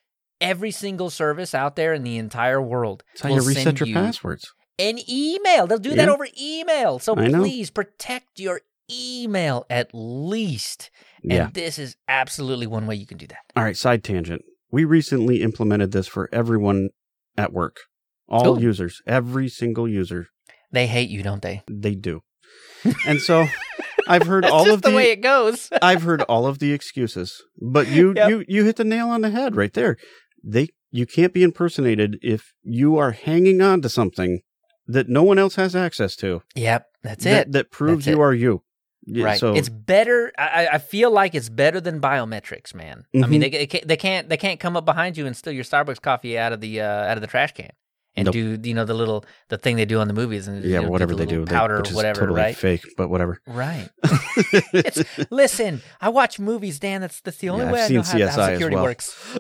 [0.41, 3.89] every single service out there in the entire world That's how will you reset your
[3.89, 4.53] you passwords.
[4.79, 5.67] an email.
[5.67, 6.99] They'll do that over email.
[6.99, 8.61] So please protect your
[8.91, 10.91] email at least.
[11.23, 11.51] And Yeah.
[11.53, 13.39] this is absolutely one way you can do that.
[13.57, 13.77] All right.
[13.77, 14.43] Side tangent.
[14.71, 16.91] We recently implemented this for everyone
[17.37, 17.77] at work.
[18.29, 18.61] All Ooh.
[18.61, 20.27] users, every single user,
[20.73, 21.63] They hate you, don't they?
[21.71, 22.23] they do.
[23.07, 23.47] And so
[24.09, 25.69] I've heard all of the, the, way it goes.
[25.83, 28.31] I've heard all of the excuses, but you Yep.
[28.31, 29.97] you you hit the nail on the head right there.
[30.45, 34.41] They you can't be impersonated if you are hanging on to something
[34.87, 36.43] that no one else has access to.
[36.55, 37.53] yep, that's that, it.
[37.53, 38.25] That proves That's you it.
[38.27, 38.63] are you.
[39.07, 39.39] Yeah, right.
[39.39, 40.33] So it's better.
[40.37, 43.05] I, I- feel like it's better than biometrics, man.
[43.15, 43.71] I mean, Mhm.
[43.71, 46.53] they, they can't they can't come up behind you and steal your Starbucks coffee out
[46.53, 47.71] of the uh, out of the trash can
[48.17, 48.33] and Nope.
[48.33, 50.81] do you know the little the thing they do on the movies and you yeah,
[50.81, 52.57] know, whatever the they do, they- powder is whatever, totally right?
[52.57, 53.41] fake, but whatever.
[53.47, 53.89] Right.
[54.73, 57.01] It's- Listen, I watch movies, Dan.
[57.03, 58.77] That's that's the only Yeah, way I've I know seen how, how CSI as security
[58.77, 58.85] well.
[58.85, 59.39] works.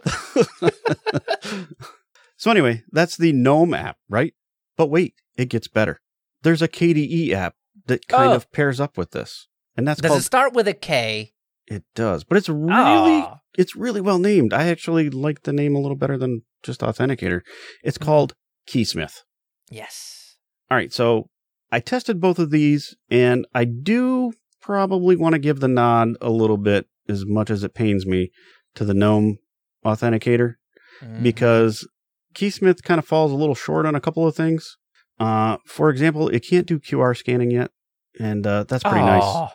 [2.36, 4.34] so anyway, that's the GNOME app, right?
[4.76, 6.00] But wait, it gets better.
[6.42, 7.54] There's a KDE app
[7.86, 8.36] that kind Oh.
[8.36, 10.20] of pairs up with this, and that's Does called.
[10.20, 11.32] it start with a K?
[11.66, 13.26] It does, but it's really
[13.58, 14.52] it's really well named.
[14.52, 17.40] I actually like the name a little better than just Authenticator.
[17.82, 18.34] It's called
[18.68, 19.22] Keysmith.
[19.70, 20.36] yes.
[20.70, 21.28] All right, so
[21.70, 26.30] I tested both of these, and I do probably want to give the nod a
[26.30, 28.30] little bit, as much as it pains me,
[28.74, 29.38] to the GNOME
[29.84, 30.54] Authenticator
[31.02, 31.22] Mhm.
[31.22, 31.86] because
[32.34, 34.76] Keysmith kind of falls a little short on a couple of things.
[35.20, 37.70] Uh, for example, it can't do QR scanning yet,
[38.18, 39.50] and uh, that's pretty nice.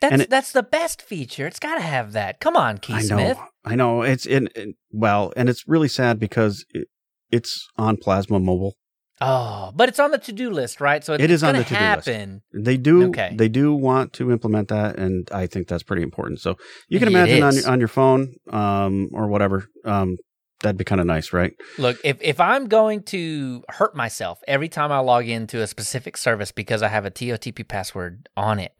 [0.00, 1.46] That's it- that's the best feature.
[1.46, 2.40] It's got to have that.
[2.40, 3.36] Come on, Keith I Smith.
[3.38, 4.02] know, I know.
[4.02, 4.48] It's in,
[4.90, 6.88] well, and it's really sad because it,
[7.30, 8.74] it's on Plasma Mobile.
[9.20, 11.04] Oh, but it's on the to-do list, right?
[11.04, 12.40] So it's It is on the to-do list.
[12.52, 13.32] They do, Okay.
[13.36, 16.40] they do want to implement that, and I think that's pretty important.
[16.40, 16.56] So
[16.88, 20.16] you can imagine on your, on your phone, um, or whatever, um,
[20.62, 21.52] that'd be kind of nice, right?
[21.78, 26.16] Look, if if I'm going to hurt myself every time I log into a specific
[26.16, 28.72] service because I have a TOTP password on it,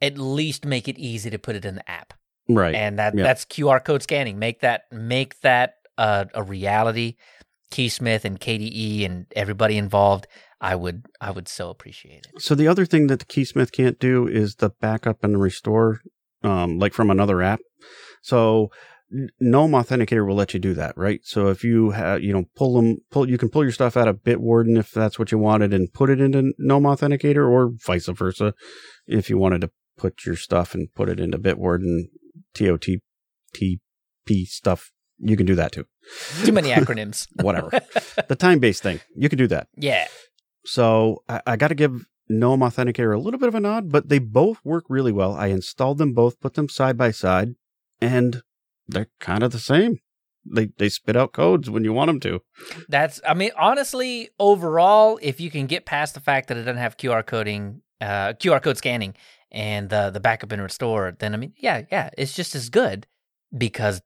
[0.00, 2.14] at least make it easy to put it in the app.
[2.48, 2.74] Right.
[2.74, 3.24] And that Yeah.
[3.24, 4.38] that's QR code scanning.
[4.38, 7.16] Make that make that uh, a reality.
[7.72, 10.28] Keysmith and KDE and everybody involved,
[10.60, 12.40] I would I would so appreciate it.
[12.40, 16.00] So the other thing that the Keysmith can't do is the backup and restore,
[16.44, 17.58] um, like from another app.
[18.22, 18.70] So
[19.40, 21.20] Gnome Authenticator will let you do that, right?
[21.22, 24.08] So if you have, you know, pull them, pull, you can pull your stuff out
[24.08, 28.06] of Bitwarden if that's what you wanted and put it into Gnome Authenticator or vice
[28.08, 28.54] versa.
[29.06, 32.04] If you wanted to put your stuff and put it into Bitwarden
[32.54, 33.80] TOTP
[34.46, 35.86] stuff, you can do that too.
[36.44, 37.26] Too many acronyms.
[37.42, 37.70] Whatever.
[38.28, 39.68] the time based thing, you can do that.
[39.76, 40.06] yeah.
[40.64, 44.08] So I, I got to give Gnome Authenticator a little bit of a nod, but
[44.08, 45.32] they both work really well.
[45.32, 47.54] I installed them both, put them side by side,
[48.00, 48.42] and
[48.88, 50.00] they're kind of the same.
[50.44, 52.40] They they spit out codes when you want them to.
[52.88, 56.76] That's I mean, honestly, overall, if you can get past the fact that it doesn't
[56.76, 59.14] have QR coding, uh, QR code scanning
[59.50, 63.06] and the the backup and restore, then I mean, yeah, yeah, it's just as good
[63.56, 64.02] because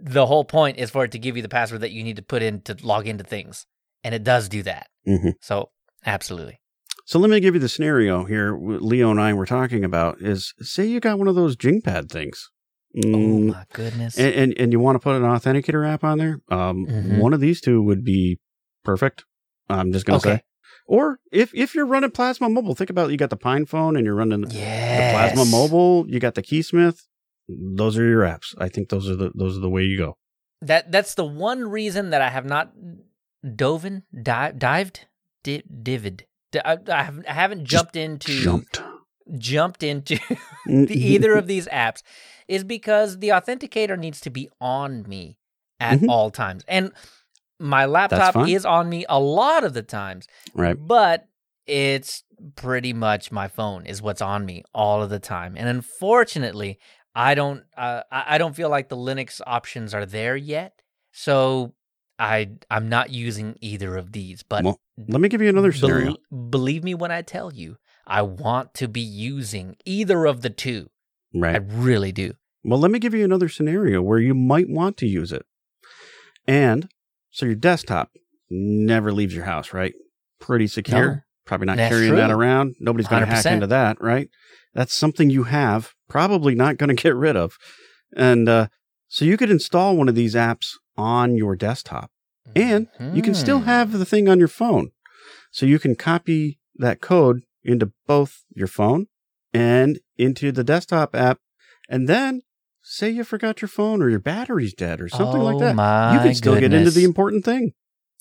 [0.00, 2.22] the whole point is for it to give you the password that you need to
[2.22, 3.66] put in to log into things,
[4.02, 4.88] and it does do that.
[5.06, 5.34] Mhm.
[5.40, 5.70] So
[6.06, 6.60] absolutely,
[7.04, 8.56] So let me give you the scenario here.
[8.58, 12.50] Leo and I were talking about is say you got one of those JingPad things.
[12.96, 16.18] oh Mm, my goodness, and, and and you want to put an authenticator app on
[16.18, 16.40] there.
[16.48, 17.18] Um, Mhm.
[17.20, 18.38] one of these two would be
[18.84, 19.24] perfect.
[19.68, 20.36] I'm just gonna Okay.
[20.36, 20.42] say.
[20.88, 23.12] Or if if you're running Plasma Mobile, think about it.
[23.12, 24.48] you got the PinePhone and you're running the.
[24.48, 26.06] Plasma Mobile.
[26.08, 27.02] You got the Keysmith.
[27.48, 28.54] Those are your apps.
[28.58, 30.16] I think those are the those are the way you go.
[30.62, 32.72] That that's the one reason that I have not
[33.44, 35.06] doven di- dived
[35.44, 36.22] di- divid.
[36.52, 38.82] Di- I, I, have, I haven't Just jumped into Jumped.
[39.36, 40.18] jumped into
[40.66, 42.02] the, either of these apps
[42.48, 45.38] is because the authenticator needs to be on me
[45.78, 46.08] at Mhm.
[46.08, 46.64] all times.
[46.66, 46.92] And
[47.58, 50.76] my laptop is on me a lot of the times, right.
[50.78, 51.28] but
[51.66, 52.24] it's
[52.56, 55.54] pretty much my phone is what's on me all of the time.
[55.56, 56.78] And unfortunately,
[57.14, 60.80] I don't uh, I I don't feel like the Linux options are there yet.
[61.12, 61.74] So
[62.18, 64.78] I I'm not using either of these, but Well,
[65.08, 66.16] Let me give you another scenario.
[66.30, 67.76] Bel- believe me when I tell you,
[68.06, 70.90] I want to be using either of the two.
[71.34, 71.56] Right.
[71.56, 72.34] I really do.
[72.64, 75.44] Well, let me give you another scenario where you might want to use it.
[76.46, 76.88] And
[77.30, 78.10] so your desktop
[78.50, 79.94] never leaves your house, right?
[80.40, 81.14] Pretty secure.
[81.14, 81.20] No.
[81.44, 82.74] Probably not carrying that around.
[82.78, 84.28] Nobody's going to hack into that, right?
[84.74, 87.56] That's something you have, probably not going to get rid of.
[88.14, 88.68] And uh,
[89.08, 92.10] so you could install one of these apps on your desktop.
[92.56, 93.64] And you can still Hmm.
[93.66, 94.90] have the thing on your phone.
[95.50, 99.06] So you can copy that code into both your phone
[99.52, 101.38] and into the desktop app.
[101.88, 102.42] And then
[102.90, 105.74] say you forgot your phone or your battery's dead or something like Oh that.
[105.76, 107.72] My you can still get into the important thing.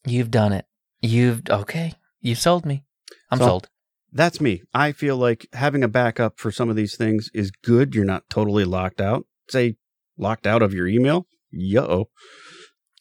[0.06, 0.66] You've done it.
[1.02, 1.94] You've okay.
[2.22, 2.84] You sold me.
[3.32, 3.70] I'm So- sold.
[4.14, 4.64] That's me.
[4.74, 7.94] I feel like having a backup for some of these things is good.
[7.94, 9.26] You're not totally locked out.
[9.50, 9.76] Say
[10.18, 11.28] locked out of your email.
[11.52, 12.06] Yo.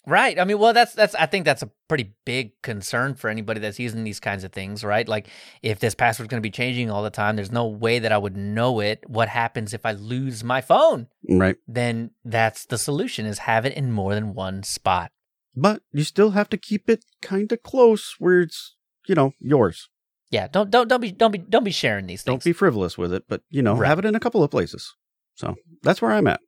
[0.06, 0.38] Right.
[0.38, 1.16] I mean, well, that's that's.
[1.16, 4.84] I think that's a pretty big concern for anybody that's using these kinds of things,
[4.84, 5.08] right?
[5.08, 5.28] Like,
[5.62, 8.18] if this password's going to be changing all the time, there's no way that I
[8.18, 9.02] would know it.
[9.08, 11.08] What happens if I lose my phone?
[11.28, 11.56] Right.
[11.66, 15.10] Then that's the solution: is have it in more than one spot.
[15.56, 18.76] But you still have to keep it kind of close where it's,
[19.08, 19.88] you know, yours.
[20.30, 20.46] Yeah.
[20.46, 22.44] Don't don't don't be don't be don't be sharing these things.
[22.44, 23.88] Don't be frivolous with it, but you know, Right.
[23.88, 24.94] have it in a couple of places.
[25.34, 26.40] So that's where I'm at.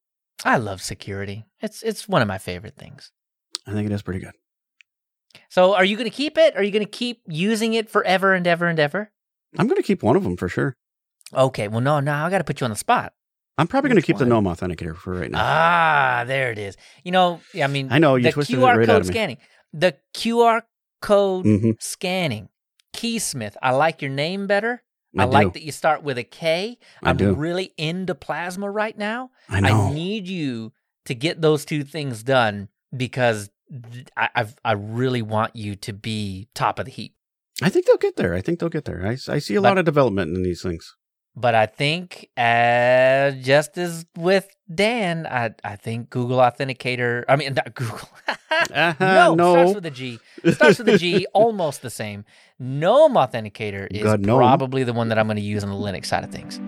[0.44, 1.44] I love security.
[1.60, 3.10] It's it's one of my favorite things.
[3.69, 4.32] I think it is pretty good.
[5.51, 6.57] So, are you going to keep it?
[6.57, 9.11] Are you going to keep using it forever and ever and ever?
[9.59, 10.77] I'm going to keep one of them for sure.
[11.35, 11.69] Okay.
[11.69, 13.12] Well, no, no, I got to put you on the spot.
[13.59, 14.45] I'm probably going to keep the one?
[14.45, 15.40] GNOME Authenticator for right now.
[15.43, 16.77] Ah, there it is.
[17.03, 19.09] You know, I mean, I know you the twisted QR it right code out of
[19.09, 19.12] me.
[19.12, 19.39] scanning.
[19.73, 20.62] The QR
[21.03, 22.49] code hmm scanning.
[22.95, 23.57] Keysmith.
[23.62, 24.82] I like your name better.
[25.16, 26.78] I, I, like that you start with a K.
[27.03, 27.35] I'm do.
[27.35, 29.31] really into plasma right now.
[29.49, 29.69] I know.
[29.69, 30.73] I need you
[31.07, 33.51] to get those two things done because
[34.16, 37.15] I I've, I really want you to be top of the heap.
[37.62, 38.35] I think they'll get there.
[38.35, 39.05] I think they'll get there.
[39.07, 40.95] I, I see a But- lot of development in these things.
[41.36, 47.24] But I think, uh, just as with Dan, I I think Google Authenticator.
[47.28, 48.09] I mean, not Google.
[48.74, 49.53] Uh-huh, no, no.
[49.55, 50.19] starts with a G.
[50.53, 52.24] Starts with a G, almost the same.
[52.59, 56.07] Gnome Authenticator is God, probably the one that I'm going to use on the Linux
[56.07, 56.59] side of things.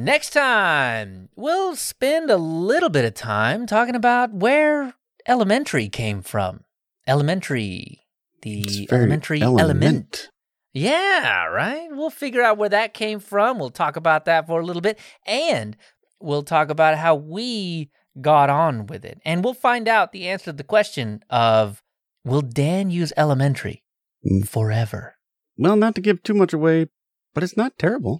[0.00, 4.94] Next time, we'll spend a little bit of time talking about where
[5.28, 6.64] elementary came from.
[7.06, 8.00] Elementary,
[8.40, 10.30] the elementary element.
[10.72, 11.88] Yeah, right.
[11.90, 13.58] We'll figure out where that came from.
[13.58, 14.98] We'll talk about that for a little bit.
[15.26, 15.76] And
[16.18, 19.20] we'll talk about how we got on with it.
[19.26, 21.82] And we'll find out the answer to the question of
[22.24, 23.82] will Dan use elementary
[24.24, 24.48] Mm.
[24.48, 25.16] forever?
[25.58, 26.86] Well, not to give too much away,
[27.34, 28.18] but it's not terrible.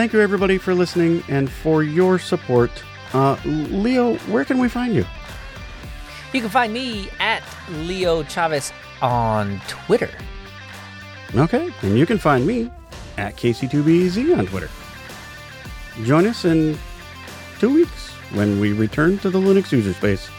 [0.00, 2.70] Thank you, everybody, for listening and for your support.
[3.12, 5.04] Uh, Leo, where can we find you?
[6.32, 8.72] You can find me at Leo Chavez
[9.02, 10.08] on Twitter.
[11.34, 12.70] Okay, and you can find me
[13.18, 14.70] at KC2BEZ on Twitter.
[16.04, 16.78] Join us in
[17.58, 20.30] two weeks when we return to the Linux user space.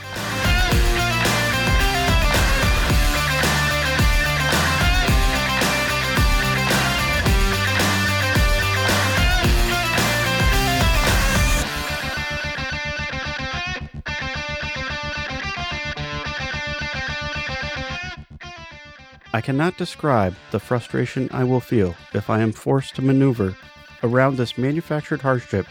[19.33, 23.55] I cannot describe the frustration I will feel if I am forced to maneuver
[24.03, 25.65] around this manufactured hardship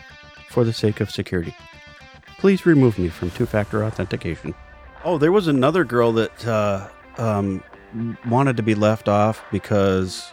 [0.49, 1.55] for the sake of security.
[2.39, 4.55] Please remove me from two factor authentication.
[5.05, 6.89] Oh, there was another girl that uh,
[7.19, 7.63] um,
[8.27, 10.33] wanted to be left off because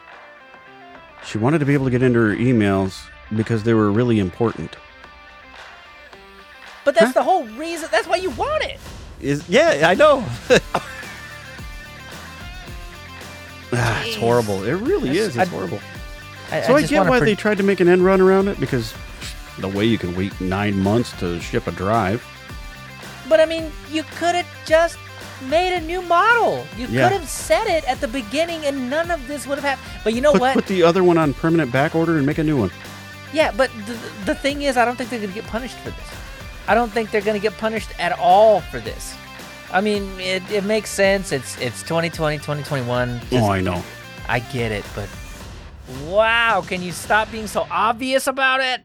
[1.26, 3.02] she wanted to be able to get into her emails
[3.36, 4.78] because they were really important.
[6.86, 7.12] But that's Huh?
[7.20, 7.90] the whole reason.
[7.92, 8.80] That's why you want it.
[9.20, 10.24] Is yeah, I know.
[13.74, 14.64] ah, it's horrible.
[14.64, 15.38] It really That's- is.
[15.38, 15.80] It's I- horrible.
[16.52, 18.22] I, So I, just get wanna why pre- they tried to make an end run
[18.22, 18.94] around it because
[19.60, 22.24] the way you can wait nine months to ship a drive.
[23.28, 24.98] But I mean, you could have just
[25.50, 26.66] made a new model.
[26.78, 27.10] You Yeah.
[27.10, 30.02] could have said it at the beginning, and none of this would have happened.
[30.04, 30.54] But you know Put, what?
[30.54, 32.72] put the other one on permanent back order and make a new one.
[33.34, 35.90] Yeah, but the, the thing is, I don't think they're going to get punished for
[35.90, 36.00] this.
[36.68, 39.16] I don't think they're going to get punished at all for this.
[39.72, 41.32] I mean, it, it makes sense.
[41.32, 43.20] It's it's 2020, 2021.
[43.30, 43.84] Just- oh, I know.
[44.30, 45.08] I get it, but
[46.06, 48.84] wow, can you stop being so obvious about it?